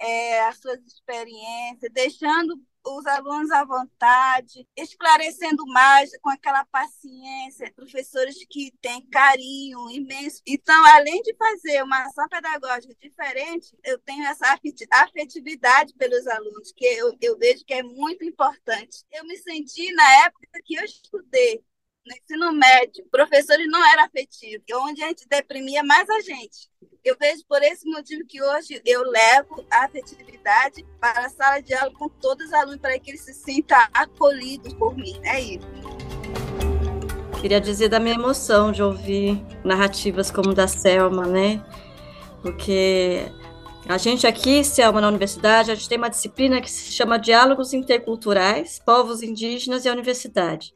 é, 0.00 0.42
as 0.44 0.58
suas 0.58 0.78
experiências, 0.86 1.90
deixando 1.92 2.54
os 2.86 3.04
alunos 3.04 3.50
à 3.50 3.64
vontade, 3.64 4.64
esclarecendo 4.76 5.66
mais 5.66 6.16
com 6.20 6.30
aquela 6.30 6.64
paciência, 6.66 7.72
professores 7.74 8.36
que 8.48 8.72
têm 8.80 9.04
carinho 9.08 9.90
imenso. 9.90 10.40
Então, 10.46 10.86
além 10.94 11.20
de 11.22 11.34
fazer 11.34 11.82
uma 11.82 12.04
ação 12.04 12.28
pedagógica 12.28 12.94
diferente, 12.94 13.76
eu 13.84 13.98
tenho 13.98 14.22
essa 14.22 14.56
afetividade 14.92 15.94
pelos 15.94 16.28
alunos, 16.28 16.72
que 16.76 16.84
eu, 16.84 17.12
eu 17.20 17.36
vejo 17.36 17.64
que 17.64 17.74
é 17.74 17.82
muito 17.82 18.24
importante. 18.24 19.04
Eu 19.10 19.24
me 19.24 19.36
senti, 19.36 19.92
na 19.94 20.26
época 20.26 20.46
que 20.64 20.76
eu 20.76 20.84
estudei, 20.84 21.60
no 22.06 22.16
ensino 22.16 22.52
médio, 22.52 23.04
professores 23.10 23.68
não 23.70 23.84
eram 23.92 24.04
afetivos, 24.04 24.64
onde 24.74 25.02
a 25.02 25.08
gente 25.08 25.28
deprimia 25.28 25.82
mais 25.82 26.08
a 26.08 26.20
gente. 26.20 26.70
Eu 27.04 27.16
vejo 27.18 27.42
por 27.48 27.62
esse 27.62 27.88
motivo 27.88 28.26
que 28.26 28.42
hoje 28.42 28.80
eu 28.84 29.02
levo 29.02 29.64
a 29.70 29.84
afetividade 29.84 30.84
para 31.00 31.26
a 31.26 31.28
sala 31.28 31.60
de 31.60 31.74
aula 31.74 31.92
com 31.92 32.08
todos 32.08 32.46
os 32.46 32.52
alunos, 32.52 32.80
para 32.80 32.98
que 32.98 33.10
eles 33.10 33.20
se 33.20 33.34
sintam 33.34 33.78
acolhidos 33.92 34.74
por 34.74 34.96
mim. 34.96 35.20
É 35.24 35.40
isso. 35.40 35.66
Queria 37.40 37.60
dizer 37.60 37.88
da 37.88 37.98
minha 37.98 38.14
emoção 38.14 38.70
de 38.70 38.82
ouvir 38.82 39.42
narrativas 39.64 40.30
como 40.30 40.52
da 40.52 40.68
Selma, 40.68 41.26
né? 41.26 41.64
Porque 42.42 43.26
a 43.88 43.96
gente 43.96 44.26
aqui, 44.26 44.62
Selma, 44.62 45.00
na 45.00 45.08
universidade, 45.08 45.70
a 45.70 45.74
gente 45.74 45.88
tem 45.88 45.96
uma 45.96 46.10
disciplina 46.10 46.60
que 46.60 46.70
se 46.70 46.92
chama 46.92 47.18
Diálogos 47.18 47.72
Interculturais, 47.72 48.78
Povos 48.78 49.22
Indígenas 49.22 49.84
e 49.84 49.88
a 49.88 49.92
Universidade. 49.92 50.74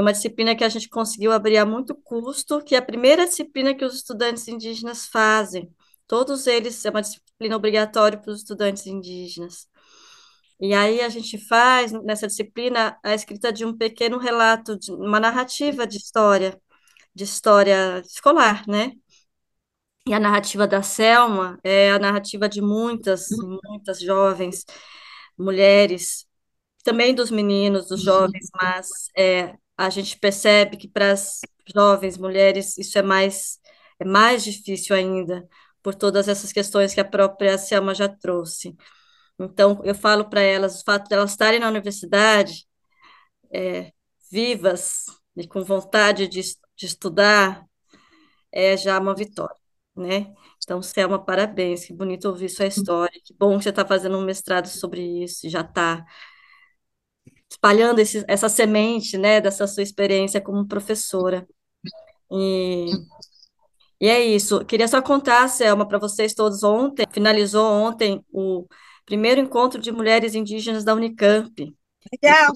Foi 0.00 0.02
uma 0.06 0.12
disciplina 0.14 0.56
que 0.56 0.64
a 0.64 0.68
gente 0.70 0.88
conseguiu 0.88 1.30
abrir 1.30 1.58
a 1.58 1.66
muito 1.66 1.94
custo, 1.94 2.64
que 2.64 2.74
é 2.74 2.78
a 2.78 2.82
primeira 2.82 3.26
disciplina 3.26 3.74
que 3.74 3.84
os 3.84 3.96
estudantes 3.96 4.48
indígenas 4.48 5.06
fazem. 5.06 5.70
Todos 6.06 6.46
eles, 6.46 6.82
é 6.86 6.90
uma 6.90 7.02
disciplina 7.02 7.54
obrigatória 7.54 8.16
para 8.18 8.30
os 8.30 8.38
estudantes 8.38 8.86
indígenas. 8.86 9.68
E 10.58 10.72
aí 10.72 11.02
a 11.02 11.10
gente 11.10 11.36
faz, 11.36 11.92
nessa 11.92 12.26
disciplina, 12.26 12.98
a 13.04 13.14
escrita 13.14 13.52
de 13.52 13.62
um 13.66 13.76
pequeno 13.76 14.16
relato, 14.16 14.78
de 14.78 14.90
uma 14.90 15.20
narrativa 15.20 15.86
de 15.86 15.98
história, 15.98 16.58
de 17.14 17.24
história 17.24 18.00
escolar, 18.06 18.64
né? 18.66 18.92
E 20.06 20.14
a 20.14 20.20
narrativa 20.20 20.66
da 20.66 20.82
Selma 20.82 21.58
é 21.62 21.92
a 21.92 21.98
narrativa 21.98 22.48
de 22.48 22.62
muitas, 22.62 23.26
muitas 23.68 24.00
jovens 24.00 24.64
mulheres, 25.36 26.26
também 26.84 27.14
dos 27.14 27.30
meninos, 27.30 27.88
dos 27.88 28.02
jovens, 28.02 28.48
mas 28.54 28.88
é, 29.16 29.54
a 29.80 29.88
gente 29.88 30.18
percebe 30.18 30.76
que 30.76 30.86
para 30.86 31.12
as 31.12 31.40
jovens 31.74 32.18
mulheres 32.18 32.76
isso 32.76 32.98
é 32.98 33.02
mais, 33.02 33.58
é 33.98 34.04
mais 34.04 34.44
difícil 34.44 34.94
ainda, 34.94 35.48
por 35.82 35.94
todas 35.94 36.28
essas 36.28 36.52
questões 36.52 36.92
que 36.92 37.00
a 37.00 37.04
própria 37.04 37.56
Selma 37.56 37.94
já 37.94 38.06
trouxe. 38.06 38.76
Então, 39.38 39.80
eu 39.82 39.94
falo 39.94 40.28
para 40.28 40.42
elas, 40.42 40.82
o 40.82 40.84
fato 40.84 41.08
de 41.08 41.14
elas 41.14 41.30
estarem 41.30 41.60
na 41.60 41.68
universidade, 41.68 42.66
é, 43.52 43.92
vivas 44.30 45.06
e 45.36 45.48
com 45.48 45.64
vontade 45.64 46.28
de, 46.28 46.42
de 46.76 46.86
estudar, 46.86 47.64
é 48.52 48.76
já 48.76 48.98
uma 48.98 49.14
vitória, 49.14 49.56
né? 49.96 50.34
Então, 50.62 50.82
Selma, 50.82 51.24
parabéns, 51.24 51.86
que 51.86 51.94
bonito 51.94 52.26
ouvir 52.28 52.50
sua 52.50 52.66
história, 52.66 53.18
que 53.24 53.34
bom 53.34 53.56
que 53.56 53.64
você 53.64 53.70
está 53.70 53.86
fazendo 53.86 54.18
um 54.18 54.24
mestrado 54.24 54.68
sobre 54.68 55.24
isso, 55.24 55.48
já 55.48 55.62
está 55.62 56.04
espalhando 57.50 57.98
esse, 57.98 58.24
essa 58.28 58.48
semente, 58.48 59.18
né, 59.18 59.40
dessa 59.40 59.66
sua 59.66 59.82
experiência 59.82 60.40
como 60.40 60.66
professora. 60.66 61.46
E, 62.30 62.90
e 64.00 64.08
é 64.08 64.24
isso. 64.24 64.64
Queria 64.64 64.86
só 64.86 65.02
contar, 65.02 65.48
Selma, 65.48 65.86
para 65.86 65.98
vocês 65.98 66.32
todos 66.32 66.62
ontem, 66.62 67.06
finalizou 67.10 67.66
ontem 67.66 68.24
o 68.32 68.66
primeiro 69.04 69.40
encontro 69.40 69.80
de 69.80 69.90
mulheres 69.90 70.34
indígenas 70.34 70.84
da 70.84 70.94
Unicamp. 70.94 71.74
Legal. 72.12 72.52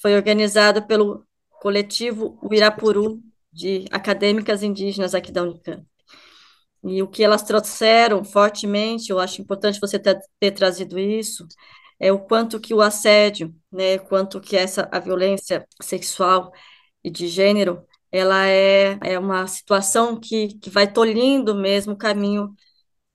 Foi 0.00 0.14
organizado 0.14 0.86
pelo 0.86 1.26
coletivo 1.60 2.38
Uirapuru, 2.42 3.20
de 3.50 3.86
acadêmicas 3.90 4.62
indígenas 4.62 5.14
aqui 5.14 5.32
da 5.32 5.42
Unicamp. 5.42 5.84
E 6.84 7.02
o 7.02 7.08
que 7.08 7.24
elas 7.24 7.42
trouxeram 7.42 8.22
fortemente, 8.22 9.10
eu 9.10 9.18
acho 9.18 9.42
importante 9.42 9.80
você 9.80 9.98
ter, 9.98 10.20
ter 10.38 10.52
trazido 10.52 10.98
isso, 10.98 11.46
é 12.00 12.12
o 12.12 12.18
quanto 12.18 12.60
que 12.60 12.74
o 12.74 12.80
assédio, 12.80 13.54
né, 13.72 13.98
quanto 13.98 14.40
que 14.40 14.56
essa 14.56 14.88
a 14.92 14.98
violência 15.00 15.66
sexual 15.82 16.52
e 17.02 17.10
de 17.10 17.28
gênero, 17.28 17.84
ela 18.10 18.46
é, 18.46 18.98
é 19.02 19.18
uma 19.18 19.46
situação 19.46 20.18
que, 20.18 20.48
que 20.58 20.70
vai 20.70 20.90
tolhindo 20.90 21.54
mesmo 21.54 21.94
o 21.94 21.98
caminho 21.98 22.54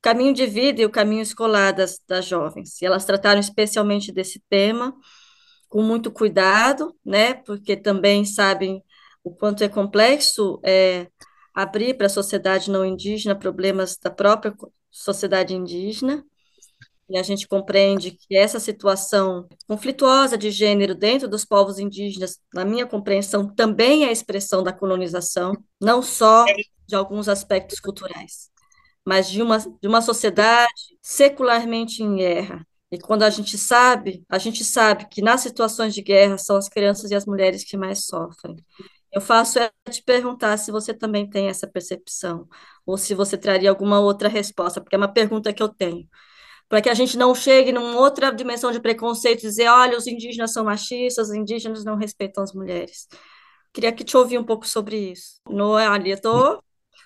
caminho 0.02 0.34
de 0.34 0.46
vida 0.46 0.82
e 0.82 0.86
o 0.86 0.92
caminho 0.92 1.22
escolar 1.22 1.72
das, 1.74 2.00
das 2.08 2.26
jovens. 2.26 2.82
E 2.82 2.86
elas 2.86 3.06
trataram 3.06 3.40
especialmente 3.40 4.12
desse 4.12 4.42
tema 4.50 4.94
com 5.70 5.82
muito 5.82 6.12
cuidado, 6.12 6.96
né, 7.06 7.34
porque 7.34 7.76
também 7.78 8.26
sabem 8.26 8.84
o 9.24 9.34
quanto 9.34 9.64
é 9.64 9.70
complexo 9.70 10.60
é, 10.64 11.08
abrir 11.54 11.96
para 11.96 12.08
a 12.08 12.10
sociedade 12.10 12.70
não 12.70 12.86
indígena 12.86 13.34
problemas 13.36 13.98
da 13.98 14.12
própria 14.12 14.54
sociedade 14.92 15.56
indígena, 15.56 16.24
e 17.14 17.18
a 17.18 17.24
gente 17.24 17.48
compreende 17.48 18.12
que 18.12 18.36
essa 18.36 18.60
situação 18.60 19.48
conflituosa 19.68 20.38
de 20.38 20.52
gênero 20.52 20.96
dentro 20.96 21.28
dos 21.28 21.46
povos 21.46 21.80
indígenas, 21.80 22.40
na 22.54 22.66
minha 22.66 22.86
compreensão, 22.86 23.48
também 23.48 24.06
é 24.06 24.12
expressão 24.12 24.64
da 24.64 24.74
colonização, 24.74 25.54
não 25.80 26.02
só 26.02 26.46
de 26.88 26.96
alguns 26.96 27.30
aspectos 27.30 27.80
culturais 27.80 28.52
mas 29.06 29.30
de 29.30 29.42
uma, 29.42 29.58
de 29.60 29.88
uma 29.88 30.02
sociedade 30.02 30.72
secularmente 31.02 32.02
em 32.02 32.16
guerra. 32.16 32.66
E 32.92 32.98
quando 33.00 33.24
a 33.24 33.30
gente 33.30 33.58
sabe, 33.58 34.24
a 34.30 34.38
gente 34.38 34.64
sabe 34.64 35.08
que 35.10 35.22
nas 35.22 35.42
situações 35.42 35.94
de 35.94 36.02
guerra 36.02 36.38
são 36.38 36.56
as 36.56 36.70
crianças 36.70 37.12
e 37.12 37.16
as 37.16 37.26
mulheres 37.26 37.64
que 37.64 37.76
mais 37.76 38.06
sofrem. 38.06 38.56
Eu 39.12 39.22
faço 39.22 39.60
é 39.60 39.72
te 39.90 40.02
perguntar 40.04 40.58
se 40.58 40.72
você 40.72 40.94
também 40.94 41.30
tem 41.30 41.48
essa 41.48 41.68
percepção, 41.68 42.48
ou 42.86 42.98
se 42.98 43.14
você 43.14 43.38
traria 43.38 43.70
alguma 43.70 44.00
outra 44.00 44.30
resposta, 44.30 44.82
porque 44.82 44.96
é 44.96 44.98
uma 44.98 45.12
pergunta 45.12 45.54
que 45.54 45.62
eu 45.62 45.70
tenho. 45.70 46.08
Para 46.74 46.82
que 46.82 46.90
a 46.90 46.96
gente 46.96 47.16
não 47.20 47.36
chegue 47.36 47.72
numa 47.72 48.00
outra 48.00 48.32
dimensão 48.32 48.72
de 48.72 48.80
preconceito 48.80 49.42
e 49.44 49.48
dizer, 49.48 49.68
olha, 49.68 49.96
os 49.96 50.08
indígenas 50.08 50.54
são 50.54 50.66
machistas, 50.66 51.30
os 51.30 51.36
indígenas 51.36 51.86
não 51.86 51.96
respeitam 51.96 52.44
as 52.44 52.52
mulheres. 52.52 53.08
Queria 53.72 53.92
que 53.92 54.04
te 54.04 54.18
ouvir 54.18 54.40
um 54.40 54.44
pouco 54.44 54.68
sobre 54.68 55.12
isso. 55.12 55.40
No, 55.48 55.76
ali, 55.76 56.10
eu 56.10 56.16
estou 56.16 56.64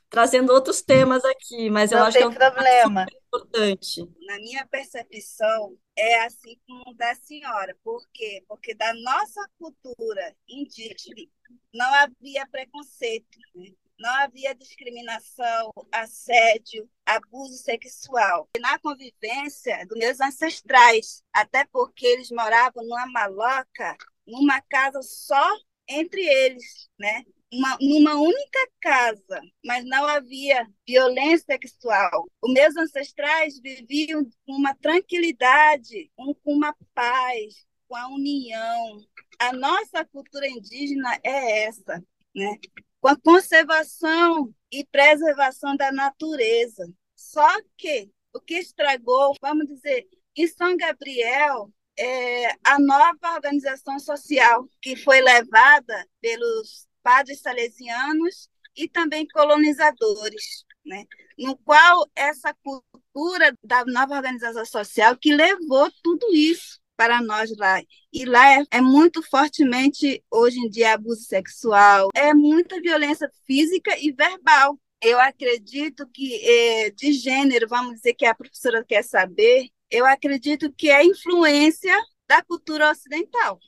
trazendo 0.10 0.54
outros 0.54 0.82
temas 0.82 1.22
aqui, 1.26 1.70
mas 1.70 1.92
eu 1.92 2.00
Não 2.00 2.06
acho 2.06 2.18
que 2.18 2.24
é 2.24 2.28
um 2.28 2.34
problema. 2.34 3.06
importante. 3.28 4.10
Na 4.26 4.38
minha 4.38 4.66
percepção, 4.68 5.78
é 5.98 6.24
assim 6.24 6.58
como 6.66 6.94
da 6.96 7.14
senhora. 7.16 7.76
Por 7.84 8.02
quê? 8.14 8.46
Porque 8.48 8.74
da 8.74 8.94
nossa 8.94 9.50
cultura 9.60 10.34
indígena 10.48 11.30
não 11.74 11.94
havia 11.94 12.48
preconceito, 12.50 13.38
né? 13.54 13.74
Não 14.00 14.10
havia 14.10 14.56
discriminação, 14.56 15.72
assédio, 15.92 16.90
abuso 17.06 17.58
sexual. 17.58 18.50
Na 18.60 18.78
convivência 18.80 19.86
dos 19.88 19.98
meus 19.98 20.20
ancestrais, 20.20 21.24
até 21.34 21.66
porque 21.66 22.06
eles 22.06 22.32
moravam 22.32 22.84
numa 22.84 23.08
maloca, 23.08 23.98
numa 24.26 24.62
casa 24.62 25.02
só 25.02 25.58
entre 25.88 26.22
eles, 26.22 26.90
né? 27.00 27.24
uma, 27.52 27.78
numa 27.80 28.16
única 28.16 28.60
casa, 28.82 29.42
mas 29.64 29.86
não 29.86 30.06
havia 30.06 30.68
violência 30.88 31.46
sexual. 31.46 32.26
Os 32.42 32.54
meus 32.54 32.76
ancestrais 32.76 33.60
viviam 33.60 34.24
com 34.46 34.54
uma 34.54 34.76
tranquilidade, 34.76 36.12
com 36.16 36.36
uma 36.46 36.76
paz, 36.94 37.66
com 37.88 37.96
a 37.96 38.08
união. 38.08 39.02
A 39.40 39.54
nossa 39.54 40.04
cultura 40.06 40.48
indígena 40.48 41.18
é 41.24 41.64
essa, 41.64 42.04
né? 42.36 42.58
Com 43.00 43.08
a 43.08 43.20
conservação 43.20 44.54
e 44.72 44.86
preservação 44.86 45.76
da 45.76 45.92
natureza. 45.92 46.86
Só 47.16 47.48
que 47.78 48.10
o 48.34 48.40
que 48.40 48.56
estragou, 48.56 49.36
vamos 49.42 49.68
dizer, 49.68 50.08
em 50.36 50.48
São 50.48 50.76
Gabriel, 50.78 51.72
é 51.98 52.50
a 52.64 52.80
nova 52.80 53.34
organização 53.34 54.00
social 54.00 54.70
que 54.82 54.96
foi 54.96 55.20
levada 55.22 56.08
pelos 56.22 56.88
padres 57.02 57.42
salesianos 57.42 58.50
e 58.76 58.88
também 58.88 59.28
colonizadores, 59.28 60.64
né? 60.86 61.06
no 61.38 61.58
qual 61.58 62.08
essa 62.16 62.54
cultura 62.64 63.52
da 63.64 63.84
nova 63.86 64.16
organização 64.16 64.66
social 64.66 65.18
que 65.18 65.34
levou 65.34 65.92
tudo 66.04 66.28
isso 66.34 66.80
para 66.98 67.22
nós 67.22 67.56
lá. 67.56 67.82
E 68.12 68.26
lá 68.26 68.60
é, 68.60 68.64
é, 68.72 68.82
muito 68.82 69.22
fortemente, 69.22 70.24
hoje 70.30 70.60
em 70.60 70.70
dia, 70.70 70.94
abuso 70.94 71.22
sexual, 71.22 72.10
é 72.16 72.34
muita 72.34 72.82
violência 72.82 73.32
física 73.46 73.96
e 74.00 74.12
verbal. 74.12 74.78
Eu 75.02 75.20
acredito 75.20 76.08
que, 76.12 76.36
é, 76.44 76.90
de 76.90 77.14
gênero, 77.14 77.68
vamos 77.70 77.96
dizer 77.98 78.16
que 78.16 78.26
a 78.26 78.34
professora 78.34 78.84
quer 78.84 79.04
saber, 79.04 79.70
eu 79.92 80.06
acredito 80.06 80.74
que 80.74 80.90
é 80.90 81.06
influência 81.06 81.96
da 82.28 82.44
cultura 82.44 82.90
ocidental. 82.90 83.60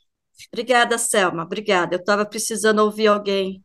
Obrigada, 0.52 0.98
Selma, 0.98 1.44
obrigada. 1.44 1.94
Eu 1.94 2.00
estava 2.00 2.26
precisando 2.26 2.80
ouvir 2.80 3.06
alguém 3.06 3.64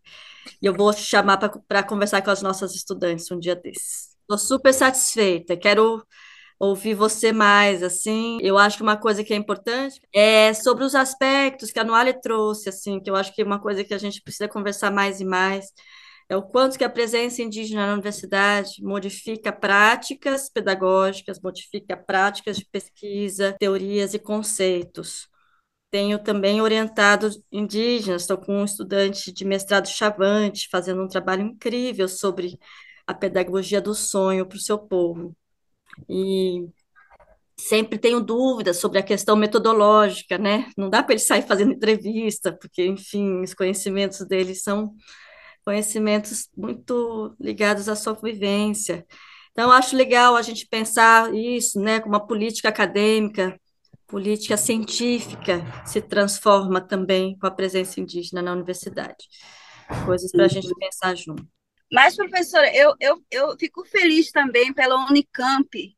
e 0.62 0.66
eu 0.66 0.74
vou 0.74 0.94
te 0.94 1.02
chamar 1.02 1.38
para 1.68 1.84
conversar 1.84 2.22
com 2.22 2.30
as 2.30 2.42
nossas 2.42 2.76
estudantes 2.76 3.30
um 3.32 3.40
dia 3.40 3.56
desses. 3.56 4.16
Estou 4.22 4.38
super 4.38 4.74
satisfeita, 4.74 5.58
quero 5.58 6.06
ouvir 6.60 6.94
você 6.94 7.32
mais, 7.32 7.84
assim. 7.84 8.38
Eu 8.42 8.58
acho 8.58 8.78
que 8.78 8.84
uma 8.84 8.98
coisa 8.98 9.24
que 9.24 9.34
é 9.34 9.38
importante 9.38 10.00
é 10.14 10.54
sobre 10.54 10.84
os 10.84 10.96
aspectos 10.96 11.72
que 11.72 11.80
a 11.80 11.84
Noale 11.84 12.14
trouxe, 12.22 12.70
assim, 12.70 13.00
que 13.00 13.10
eu 13.10 13.16
acho 13.16 13.34
que 13.34 13.42
é 13.42 13.46
uma 13.46 13.60
coisa 13.62 13.84
que 13.84 13.94
a 13.94 13.98
gente 13.98 14.22
precisa 14.22 14.48
conversar 14.48 14.92
mais 14.92 15.20
e 15.20 15.26
mais, 15.26 15.72
é 16.30 16.36
o 16.36 16.42
quanto 16.44 16.78
que 16.78 16.84
a 16.84 16.90
presença 16.90 17.42
indígena 17.42 17.88
na 17.88 17.94
universidade 17.94 18.82
modifica 18.84 19.52
práticas 19.54 20.50
pedagógicas, 20.50 21.40
modifica 21.42 21.96
práticas 21.96 22.58
de 22.58 22.66
pesquisa, 22.66 23.56
teorias 23.60 24.14
e 24.14 24.20
conceitos. 24.20 25.28
Tenho 25.92 26.20
também 26.22 26.62
orientado 26.62 27.30
indígenas, 27.52 28.24
estou 28.24 28.38
com 28.38 28.62
um 28.62 28.66
estudante 28.66 29.32
de 29.32 29.46
mestrado 29.46 29.88
Chavante, 29.88 30.68
fazendo 30.70 31.04
um 31.04 31.08
trabalho 31.08 31.44
incrível 31.44 32.08
sobre 32.10 32.60
a 33.08 33.14
pedagogia 33.14 33.82
do 33.82 33.96
sonho 33.96 34.46
para 34.48 34.58
o 34.58 34.60
seu 34.60 34.78
povo. 34.80 35.36
E 36.10 36.68
sempre 37.58 37.98
tenho 37.98 38.22
dúvidas 38.22 38.78
sobre 38.78 39.00
a 39.00 39.04
questão 39.04 39.36
metodológica, 39.36 40.38
né? 40.38 40.70
Não 40.78 40.90
dá 40.90 41.04
para 41.04 41.14
ele 41.14 41.22
sair 41.22 41.42
fazendo 41.44 41.74
entrevista, 41.74 42.52
porque, 42.54 42.86
enfim, 42.86 43.42
os 43.42 43.54
conhecimentos 43.54 44.26
dele 44.28 44.56
são 44.56 44.94
conhecimentos 45.64 46.50
muito 46.56 47.36
ligados 47.40 47.90
à 47.90 47.96
sua 47.96 48.14
vivência. 48.14 49.06
Então, 49.52 49.72
acho 49.72 49.96
legal 49.96 50.36
a 50.36 50.42
gente 50.42 50.68
pensar 50.68 51.34
isso, 51.34 51.80
né, 51.80 52.00
como 52.00 52.16
uma 52.16 52.28
política 52.28 52.70
acadêmica 52.70 53.60
política 54.08 54.56
científica 54.56 55.62
se 55.86 56.02
transforma 56.02 56.80
também 56.82 57.38
com 57.38 57.48
a 57.48 57.52
presença 57.52 58.00
indígena 58.00 58.42
na 58.42 58.54
universidade. 58.54 59.28
Coisas 60.06 60.32
para 60.32 60.46
a 60.46 60.48
gente 60.48 60.74
pensar 60.76 61.16
junto. 61.16 61.46
Mas, 61.92 62.16
professora, 62.16 62.76
eu, 62.76 62.96
eu, 63.00 63.24
eu 63.32 63.58
fico 63.58 63.86
feliz 63.86 64.32
também 64.32 64.74
pela 64.74 65.06
Unicamp 65.08 65.96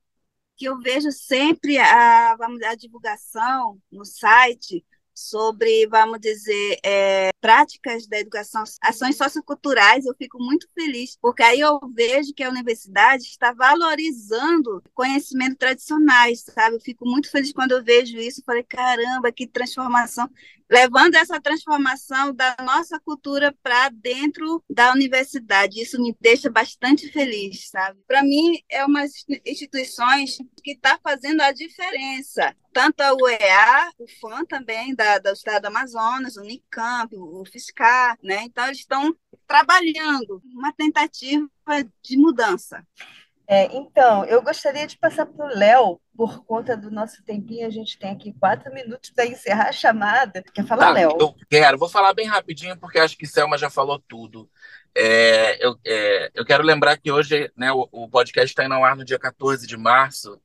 que 0.57 0.65
eu 0.65 0.79
vejo 0.79 1.11
sempre 1.11 1.77
a, 1.77 2.35
vamos, 2.35 2.61
a 2.63 2.75
divulgação 2.75 3.79
no 3.91 4.03
site 4.03 4.83
sobre, 5.13 5.87
vamos 5.87 6.19
dizer, 6.19 6.79
é, 6.83 7.31
práticas 7.41 8.07
da 8.07 8.19
educação, 8.19 8.63
ações 8.81 9.17
socioculturais, 9.17 10.05
eu 10.05 10.13
fico 10.15 10.37
muito 10.39 10.67
feliz, 10.75 11.17
porque 11.19 11.41
aí 11.41 11.59
eu 11.59 11.79
vejo 11.91 12.33
que 12.35 12.43
a 12.43 12.49
universidade 12.49 13.23
está 13.23 13.51
valorizando 13.51 14.83
conhecimentos 14.93 15.57
tradicionais, 15.57 16.43
sabe? 16.43 16.75
Eu 16.75 16.81
fico 16.81 17.03
muito 17.07 17.31
feliz 17.31 17.51
quando 17.51 17.71
eu 17.71 17.83
vejo 17.83 18.15
isso, 18.17 18.43
falei, 18.45 18.63
caramba, 18.63 19.31
que 19.31 19.47
transformação 19.47 20.29
levando 20.69 21.15
essa 21.15 21.39
transformação 21.39 22.33
da 22.33 22.55
nossa 22.61 22.99
cultura 22.99 23.55
para 23.63 23.89
dentro 23.89 24.63
da 24.69 24.91
universidade. 24.91 25.81
Isso 25.81 26.01
me 26.01 26.15
deixa 26.19 26.49
bastante 26.49 27.11
feliz, 27.11 27.69
sabe? 27.69 27.99
Para 28.07 28.23
mim, 28.23 28.59
é 28.69 28.85
uma 28.85 29.05
instituições 29.45 30.37
que 30.63 30.71
está 30.71 30.99
fazendo 31.01 31.41
a 31.41 31.51
diferença. 31.51 32.55
Tanto 32.73 33.01
a 33.01 33.13
UEA, 33.13 33.91
o 33.97 34.05
FAM 34.19 34.45
também, 34.45 34.93
da, 34.93 35.17
do 35.17 35.29
Estado 35.31 35.63
do 35.63 35.67
Amazonas, 35.67 36.37
o 36.37 36.41
Unicamp, 36.41 37.15
o 37.15 37.43
FISCAR, 37.45 38.17
né? 38.21 38.43
Então, 38.43 38.65
eles 38.65 38.79
estão 38.79 39.15
trabalhando 39.47 40.41
uma 40.53 40.71
tentativa 40.73 41.49
de 42.03 42.17
mudança. 42.17 42.85
É, 43.49 43.73
então, 43.77 44.25
eu 44.25 44.41
gostaria 44.41 44.85
de 44.85 44.97
passar 44.97 45.25
para 45.25 45.45
o 45.45 45.57
Léo, 45.57 46.01
por 46.15 46.43
conta 46.43 46.75
do 46.75 46.91
nosso 46.91 47.23
tempinho, 47.23 47.65
a 47.65 47.69
gente 47.69 47.97
tem 47.97 48.11
aqui 48.11 48.33
quatro 48.37 48.73
minutos 48.73 49.09
para 49.09 49.25
encerrar 49.25 49.69
a 49.69 49.71
chamada. 49.71 50.43
Quer 50.53 50.65
falar, 50.65 50.87
tá, 50.87 50.91
Léo? 50.91 51.17
Eu 51.17 51.35
quero, 51.49 51.77
vou 51.77 51.87
falar 51.87 52.13
bem 52.13 52.27
rapidinho, 52.27 52.77
porque 52.77 52.99
acho 52.99 53.17
que 53.17 53.25
Selma 53.25 53.57
já 53.57 53.69
falou 53.69 54.03
tudo. 54.05 54.49
É, 54.93 55.65
eu, 55.65 55.77
é, 55.85 56.31
eu 56.35 56.45
quero 56.45 56.63
lembrar 56.63 56.97
que 56.97 57.09
hoje 57.09 57.49
né, 57.55 57.71
o, 57.71 57.87
o 57.91 58.09
podcast 58.09 58.51
está 58.51 58.65
indo 58.65 58.73
ao 58.73 58.83
ar 58.83 58.97
no 58.97 59.05
dia 59.05 59.17
14 59.17 59.65
de 59.65 59.77
março, 59.77 60.41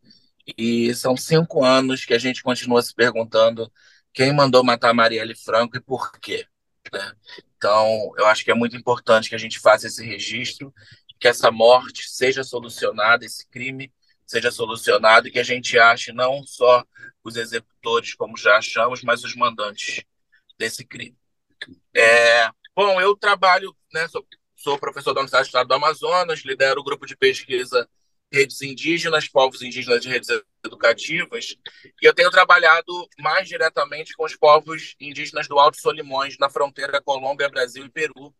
e 0.56 0.94
são 0.94 1.16
cinco 1.16 1.64
anos 1.64 2.04
que 2.04 2.14
a 2.14 2.18
gente 2.18 2.42
continua 2.42 2.82
se 2.82 2.94
perguntando 2.94 3.70
quem 4.12 4.32
mandou 4.32 4.62
matar 4.62 4.92
Marielle 4.92 5.34
Franco 5.34 5.76
e 5.76 5.80
por 5.80 6.12
quê. 6.20 6.46
Né? 6.92 7.12
Então, 7.56 8.12
eu 8.18 8.26
acho 8.26 8.44
que 8.44 8.50
é 8.50 8.54
muito 8.54 8.76
importante 8.76 9.28
que 9.28 9.34
a 9.34 9.38
gente 9.38 9.58
faça 9.60 9.86
esse 9.86 10.04
registro 10.04 10.72
que 11.22 11.28
essa 11.28 11.52
morte 11.52 12.10
seja 12.10 12.42
solucionada, 12.42 13.24
esse 13.24 13.48
crime 13.48 13.92
seja 14.26 14.50
solucionado 14.50 15.28
e 15.28 15.30
que 15.30 15.38
a 15.38 15.44
gente 15.44 15.78
ache 15.78 16.12
não 16.12 16.44
só 16.44 16.84
os 17.22 17.36
executores, 17.36 18.12
como 18.14 18.36
já 18.36 18.56
achamos, 18.56 19.04
mas 19.04 19.22
os 19.22 19.36
mandantes 19.36 20.02
desse 20.58 20.84
crime. 20.84 21.16
É, 21.94 22.50
bom, 22.74 23.00
eu 23.00 23.16
trabalho, 23.16 23.72
né, 23.94 24.08
sou, 24.08 24.26
sou 24.56 24.76
professor 24.76 25.14
da 25.14 25.20
Universidade 25.20 25.44
do 25.44 25.46
Estado 25.46 25.68
do 25.68 25.74
Amazonas, 25.74 26.40
lidero 26.40 26.80
o 26.80 26.84
grupo 26.84 27.06
de 27.06 27.16
pesquisa 27.16 27.88
Redes 28.32 28.60
Indígenas, 28.60 29.28
Povos 29.28 29.62
Indígenas 29.62 30.00
de 30.00 30.08
Redes 30.08 30.28
Educativas, 30.64 31.54
e 32.02 32.04
eu 32.04 32.12
tenho 32.12 32.32
trabalhado 32.32 33.08
mais 33.20 33.46
diretamente 33.46 34.12
com 34.14 34.24
os 34.24 34.34
povos 34.34 34.96
indígenas 34.98 35.46
do 35.46 35.56
Alto 35.56 35.80
Solimões, 35.80 36.36
na 36.36 36.50
fronteira 36.50 37.00
Colômbia, 37.00 37.48
Brasil 37.48 37.84
e 37.84 37.90
Peru, 37.90 38.34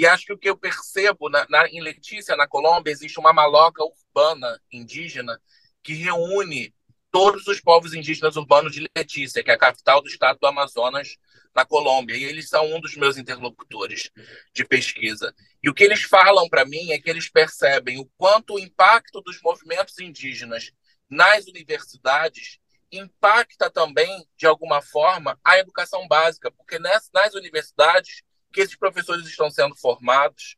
e 0.00 0.06
acho 0.06 0.24
que 0.24 0.32
o 0.32 0.38
que 0.38 0.48
eu 0.48 0.56
percebo 0.56 1.28
na, 1.28 1.46
na, 1.50 1.68
em 1.68 1.82
Letícia, 1.82 2.34
na 2.34 2.48
Colômbia, 2.48 2.90
existe 2.90 3.20
uma 3.20 3.34
maloca 3.34 3.84
urbana 3.84 4.58
indígena 4.72 5.38
que 5.82 5.92
reúne 5.92 6.74
todos 7.10 7.46
os 7.46 7.60
povos 7.60 7.92
indígenas 7.92 8.34
urbanos 8.34 8.72
de 8.72 8.88
Letícia, 8.96 9.44
que 9.44 9.50
é 9.50 9.54
a 9.54 9.58
capital 9.58 10.00
do 10.00 10.08
estado 10.08 10.38
do 10.40 10.46
Amazonas, 10.46 11.18
na 11.54 11.66
Colômbia. 11.66 12.16
E 12.16 12.24
eles 12.24 12.48
são 12.48 12.64
um 12.74 12.80
dos 12.80 12.96
meus 12.96 13.18
interlocutores 13.18 14.10
de 14.54 14.64
pesquisa. 14.64 15.34
E 15.62 15.68
o 15.68 15.74
que 15.74 15.84
eles 15.84 16.00
falam 16.04 16.48
para 16.48 16.64
mim 16.64 16.92
é 16.92 16.98
que 16.98 17.10
eles 17.10 17.28
percebem 17.28 18.00
o 18.00 18.08
quanto 18.16 18.54
o 18.54 18.58
impacto 18.58 19.20
dos 19.20 19.38
movimentos 19.42 19.98
indígenas 19.98 20.72
nas 21.10 21.46
universidades 21.46 22.58
impacta 22.90 23.68
também, 23.68 24.26
de 24.34 24.46
alguma 24.46 24.80
forma, 24.80 25.38
a 25.44 25.58
educação 25.58 26.08
básica, 26.08 26.50
porque 26.50 26.78
nas, 26.78 27.10
nas 27.12 27.34
universidades 27.34 28.22
que 28.52 28.60
esses 28.60 28.76
professores 28.76 29.26
estão 29.26 29.50
sendo 29.50 29.74
formados 29.74 30.56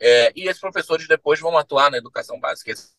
é, 0.00 0.32
e 0.34 0.48
esses 0.48 0.60
professores 0.60 1.06
depois 1.06 1.40
vão 1.40 1.56
atuar 1.56 1.90
na 1.90 1.98
educação 1.98 2.38
básica. 2.38 2.70
Esses 2.70 2.94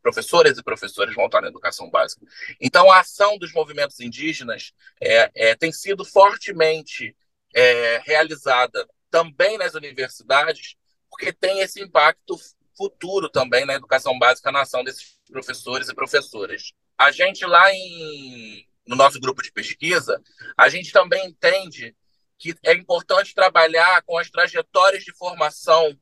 professores 0.00 0.58
e 0.58 0.62
professores 0.62 1.14
vão 1.14 1.26
atuar 1.26 1.42
na 1.42 1.48
educação 1.48 1.90
básica. 1.90 2.24
Então, 2.60 2.90
a 2.90 3.00
ação 3.00 3.38
dos 3.38 3.52
movimentos 3.52 4.00
indígenas 4.00 4.72
é, 5.00 5.30
é, 5.34 5.54
tem 5.54 5.72
sido 5.72 6.04
fortemente 6.04 7.16
é, 7.54 7.98
realizada 8.04 8.86
também 9.10 9.56
nas 9.58 9.74
universidades, 9.74 10.76
porque 11.10 11.32
tem 11.32 11.60
esse 11.60 11.82
impacto 11.82 12.38
futuro 12.76 13.28
também 13.28 13.64
na 13.64 13.74
educação 13.74 14.18
básica 14.18 14.52
na 14.52 14.62
ação 14.62 14.84
desses 14.84 15.18
professores 15.30 15.88
e 15.88 15.94
professoras. 15.94 16.72
A 16.98 17.10
gente 17.10 17.44
lá 17.46 17.72
em, 17.72 18.66
no 18.86 18.94
nosso 18.94 19.18
grupo 19.18 19.42
de 19.42 19.50
pesquisa, 19.50 20.22
a 20.56 20.68
gente 20.68 20.92
também 20.92 21.26
entende 21.26 21.96
que 22.38 22.54
é 22.62 22.74
importante 22.74 23.34
trabalhar 23.34 24.02
com 24.02 24.18
as 24.18 24.30
trajetórias 24.30 25.04
de 25.04 25.14
formação 25.16 25.98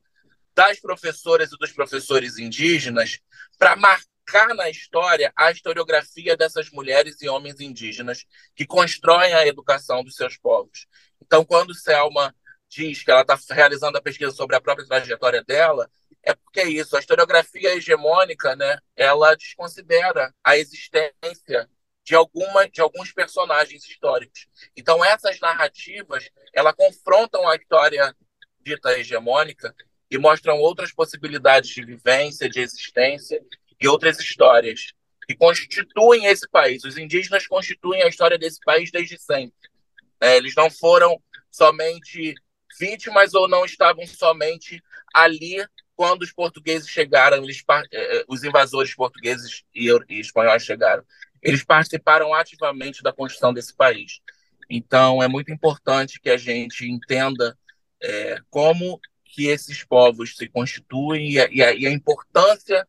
das 0.53 0.79
professoras 0.79 1.51
e 1.51 1.57
dos 1.57 1.71
professores 1.71 2.37
indígenas 2.37 3.19
para 3.57 3.75
marcar 3.75 4.55
na 4.55 4.69
história 4.69 5.31
a 5.35 5.51
historiografia 5.51 6.35
dessas 6.35 6.69
mulheres 6.71 7.21
e 7.21 7.29
homens 7.29 7.59
indígenas 7.59 8.25
que 8.55 8.65
constroem 8.65 9.33
a 9.33 9.45
educação 9.45 10.03
dos 10.03 10.15
seus 10.15 10.37
povos. 10.37 10.87
Então, 11.21 11.43
quando 11.45 11.75
Selma 11.75 12.33
diz 12.69 13.03
que 13.03 13.11
ela 13.11 13.21
está 13.21 13.37
realizando 13.51 13.97
a 13.97 14.01
pesquisa 14.01 14.31
sobre 14.31 14.55
a 14.55 14.61
própria 14.61 14.87
trajetória 14.87 15.43
dela, 15.43 15.89
é 16.23 16.33
porque 16.33 16.59
é 16.59 16.67
isso, 16.67 16.95
a 16.95 16.99
historiografia 16.99 17.75
hegemônica, 17.75 18.55
né, 18.55 18.79
ela 18.95 19.35
desconsidera 19.35 20.33
a 20.43 20.57
existência 20.57 21.69
de 22.05 22.13
alguma 22.13 22.69
de 22.69 22.79
alguns 22.79 23.11
personagens 23.11 23.83
históricos. 23.83 24.47
Então 24.77 25.03
essas 25.03 25.39
narrativas, 25.39 26.29
ela 26.53 26.71
confrontam 26.71 27.49
a 27.49 27.55
história 27.55 28.15
dita 28.61 28.97
hegemônica 28.97 29.75
e 30.09 30.17
mostram 30.17 30.59
outras 30.59 30.93
possibilidades 30.93 31.71
de 31.71 31.83
vivência, 31.83 32.47
de 32.47 32.59
existência 32.59 33.41
e 33.81 33.87
outras 33.87 34.19
histórias 34.19 34.93
que 35.27 35.35
constituem 35.35 36.27
esse 36.27 36.47
país. 36.47 36.83
Os 36.83 36.95
indígenas 36.95 37.47
constituem 37.47 38.03
a 38.03 38.07
história 38.07 38.37
desse 38.37 38.59
país 38.63 38.91
desde 38.91 39.17
sempre. 39.17 39.57
É, 40.21 40.37
eles 40.37 40.53
não 40.55 40.69
foram 40.69 41.19
somente 41.49 42.35
vítimas 42.79 43.33
ou 43.33 43.47
não 43.47 43.65
estavam 43.65 44.05
somente 44.05 44.79
ali 45.11 45.65
quando 45.95 46.21
os 46.21 46.31
portugueses 46.31 46.89
chegaram, 46.89 47.37
eles, 47.37 47.63
é, 47.91 48.17
é, 48.19 48.25
os 48.27 48.43
invasores 48.43 48.93
portugueses 48.93 49.63
e, 49.73 49.89
e 50.09 50.19
espanhóis 50.19 50.63
chegaram 50.63 51.03
eles 51.45 51.63
participaram 51.63 52.33
ativamente 52.33 53.03
da 53.03 53.13
construção 53.13 53.53
desse 53.53 53.71
país. 53.75 54.19
Então, 54.67 55.21
é 55.21 55.27
muito 55.27 55.53
importante 55.53 56.19
que 56.19 56.31
a 56.31 56.37
gente 56.37 56.89
entenda 56.89 57.55
é, 58.01 58.39
como 58.49 58.99
que 59.23 59.45
esses 59.45 59.83
povos 59.83 60.35
se 60.35 60.49
constituem 60.49 61.33
e 61.33 61.39
a, 61.39 61.47
e, 61.51 61.61
a, 61.61 61.73
e 61.75 61.85
a, 61.85 61.91
importância, 61.91 62.87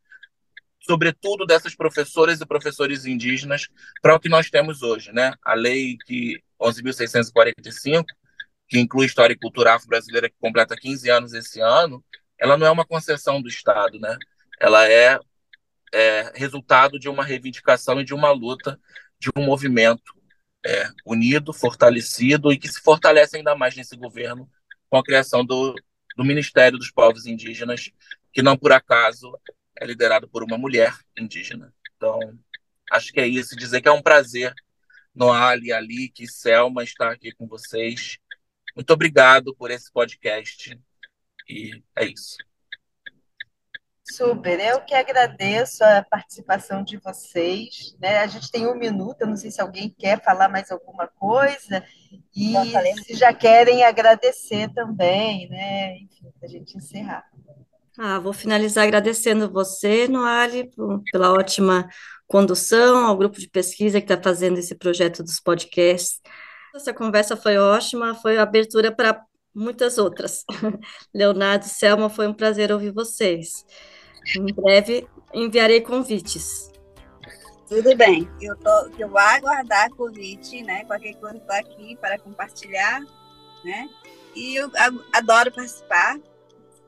sobretudo, 0.81 1.45
dessas 1.45 1.75
professoras 1.75 2.41
e 2.41 2.47
professores 2.47 3.05
indígenas 3.05 3.69
para 4.01 4.15
o 4.15 4.21
que 4.21 4.29
nós 4.31 4.49
temos 4.49 4.83
hoje. 4.83 5.13
Né? 5.13 5.35
A 5.45 5.53
lei 5.53 5.99
que 6.07 6.43
11.645, 6.59 8.05
que 8.67 8.79
inclui 8.79 9.05
História 9.05 9.35
e 9.35 9.39
Cultura 9.39 9.75
Afro-Brasileira, 9.75 10.31
que 10.31 10.37
completa 10.41 10.75
15 10.75 11.11
anos 11.11 11.35
esse 11.35 11.61
ano, 11.61 12.03
ela 12.39 12.57
não 12.57 12.67
é 12.67 12.71
uma 12.71 12.87
concessão 12.87 13.43
do 13.43 13.49
Estado, 13.49 14.01
né? 14.01 14.17
ela 14.59 14.89
é 14.89 15.21
é, 15.93 16.33
resultado 16.35 16.99
de 16.99 17.09
uma 17.09 17.25
reivindicação 17.25 18.01
e 18.01 18.05
de 18.05 18.15
uma 18.15 18.31
luta 18.31 18.79
de 19.19 19.31
um 19.37 19.43
movimento 19.45 20.15
é, 20.65 20.89
unido, 21.05 21.53
fortalecido 21.53 22.53
e 22.53 22.59
que 22.59 22.69
se 22.69 22.81
fortalece 22.81 23.37
ainda 23.37 23.55
mais 23.55 23.77
nesse 23.77 23.97
governo 23.97 24.51
com 24.91 24.99
a 24.99 25.05
criação 25.05 25.45
do, 25.45 25.75
do 26.17 26.25
Ministério 26.25 26.79
dos 26.79 26.91
Povos 26.91 27.27
Indígenas, 27.27 27.91
que 28.33 28.43
não 28.43 28.57
por 28.57 28.73
acaso 28.73 29.39
é 29.79 29.87
liderado 29.87 30.29
por 30.29 30.43
uma 30.43 30.59
mulher 30.59 30.95
indígena. 31.17 31.73
Então, 31.97 32.19
acho 32.91 33.13
que 33.13 33.21
é 33.21 33.27
isso. 33.27 33.57
Dizer 33.57 33.81
que 33.81 33.89
é 33.89 33.93
um 33.93 34.03
prazer, 34.03 34.55
Noali, 35.15 35.73
Ali, 35.73 36.09
que 36.09 36.27
Selma 36.27 36.83
estar 36.83 37.11
aqui 37.11 37.33
com 37.33 37.47
vocês. 37.47 38.19
Muito 38.75 38.91
obrigado 38.93 39.55
por 39.55 39.71
esse 39.71 39.91
podcast. 39.93 40.79
E 41.49 41.83
é 41.95 42.07
isso. 42.07 42.37
Super, 44.13 44.61
eu 44.61 44.81
que 44.83 44.95
agradeço 44.95 45.83
a 45.83 46.05
participação 46.09 46.83
de 46.83 46.97
vocês. 46.99 47.97
Né? 48.01 48.19
A 48.19 48.27
gente 48.27 48.51
tem 48.51 48.67
um 48.67 48.77
minuto, 48.77 49.21
eu 49.21 49.27
não 49.27 49.37
sei 49.37 49.51
se 49.51 49.61
alguém 49.61 49.95
quer 49.99 50.23
falar 50.23 50.49
mais 50.49 50.71
alguma 50.71 51.09
coisa, 51.09 51.85
e 52.35 52.55
se 53.05 53.15
já 53.15 53.35
querem 53.35 53.83
agradecer 53.85 54.73
também, 54.73 55.49
né? 55.49 55.97
Enfim, 55.99 56.31
para 56.39 56.49
a 56.49 56.51
gente 56.51 56.77
encerrar. 56.77 57.25
Ah, 57.99 58.19
vou 58.21 58.33
finalizar 58.33 58.85
agradecendo 58.85 59.51
você, 59.51 60.07
Noali, 60.07 60.71
pela 61.11 61.33
ótima 61.33 61.89
condução, 62.27 63.07
ao 63.07 63.17
grupo 63.17 63.41
de 63.41 63.49
pesquisa 63.49 64.01
que 64.01 64.13
está 64.13 64.23
fazendo 64.23 64.59
esse 64.59 64.75
projeto 64.75 65.23
dos 65.23 65.41
podcasts. 65.41 66.21
Essa 66.75 66.93
conversa 66.93 67.37
foi 67.37 67.57
ótima, 67.57 68.15
foi 68.15 68.39
abertura 68.39 68.95
para 68.95 69.25
muitas 69.55 69.97
outras. 69.97 70.45
Leonardo, 71.15 71.65
Selma, 71.65 72.11
foi 72.11 72.29
um 72.29 72.35
prazer 72.35 72.71
ouvir 72.71 72.93
vocês. 72.93 73.65
Em 74.35 74.53
breve 74.53 75.07
enviarei 75.33 75.81
convites. 75.81 76.71
Tudo 77.69 77.97
bem. 77.97 78.29
Eu, 78.41 78.57
tô, 78.57 78.91
eu 78.99 79.09
vou 79.09 79.19
aguardar 79.19 79.91
convite, 79.91 80.63
né? 80.63 80.85
Qualquer 80.85 81.15
coisa 81.15 81.37
estou 81.37 81.57
aqui 81.57 81.97
para 81.97 82.19
compartilhar, 82.19 83.01
né? 83.65 83.89
E 84.35 84.55
eu 84.57 84.71
adoro 85.13 85.51
participar, 85.51 86.19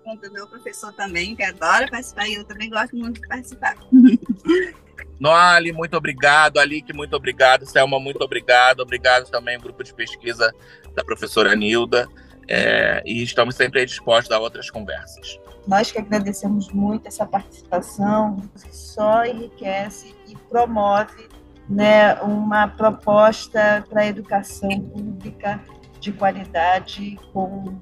com 0.04 0.12
o 0.14 0.32
meu 0.32 0.46
professor 0.46 0.92
também, 0.92 1.34
que 1.34 1.42
adora 1.42 1.88
participar, 1.88 2.28
e 2.28 2.34
eu 2.34 2.44
também 2.44 2.70
gosto 2.70 2.96
muito 2.96 3.20
de 3.20 3.26
participar. 3.26 3.76
Noali, 5.18 5.72
muito 5.72 5.96
obrigado. 5.96 6.58
Alique, 6.58 6.92
muito 6.92 7.14
obrigado. 7.16 7.66
Selma, 7.66 7.98
muito 7.98 8.22
obrigado. 8.22 8.80
Obrigado 8.80 9.28
também 9.28 9.56
ao 9.56 9.62
grupo 9.62 9.82
de 9.82 9.92
pesquisa 9.92 10.54
da 10.94 11.02
professora 11.02 11.56
Nilda. 11.56 12.08
É, 12.46 13.02
e 13.04 13.22
estamos 13.22 13.56
sempre 13.56 13.84
dispostos 13.84 14.30
a 14.30 14.38
outras 14.38 14.70
conversas. 14.70 15.38
Nós 15.68 15.92
que 15.92 15.98
agradecemos 15.98 16.72
muito 16.72 17.08
essa 17.08 17.26
participação, 17.26 18.36
que 18.54 18.74
só 18.74 19.22
enriquece 19.26 20.14
e 20.26 20.34
promove 20.34 21.28
né, 21.68 22.14
uma 22.22 22.66
proposta 22.68 23.84
para 23.86 24.00
a 24.00 24.06
educação 24.06 24.70
pública 24.70 25.62
de 26.00 26.10
qualidade, 26.10 27.20
com 27.34 27.76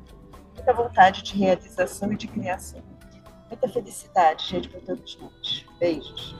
muita 0.56 0.72
vontade 0.74 1.22
de 1.22 1.38
realização 1.38 2.12
e 2.12 2.16
de 2.16 2.26
criação. 2.26 2.82
Muita 3.48 3.68
felicidade, 3.68 4.48
gente, 4.48 4.68
para 4.68 4.80
todos 4.80 5.16
nós. 5.20 5.64
Beijos. 5.78 6.34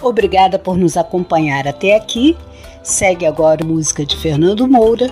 Obrigada 0.00 0.58
por 0.58 0.78
nos 0.78 0.96
acompanhar 0.96 1.68
até 1.68 1.94
aqui. 1.94 2.38
Segue 2.82 3.26
agora 3.26 3.62
música 3.62 4.06
de 4.06 4.16
Fernando 4.16 4.66
Moura 4.66 5.08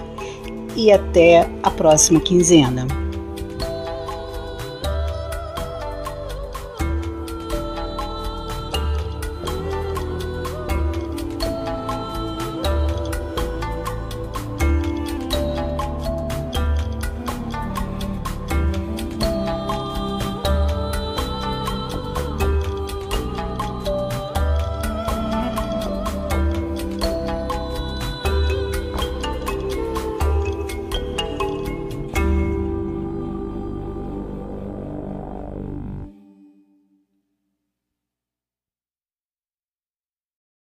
e 0.74 0.90
até 0.90 1.46
a 1.62 1.70
próxima 1.70 2.20
quinzena. 2.20 3.05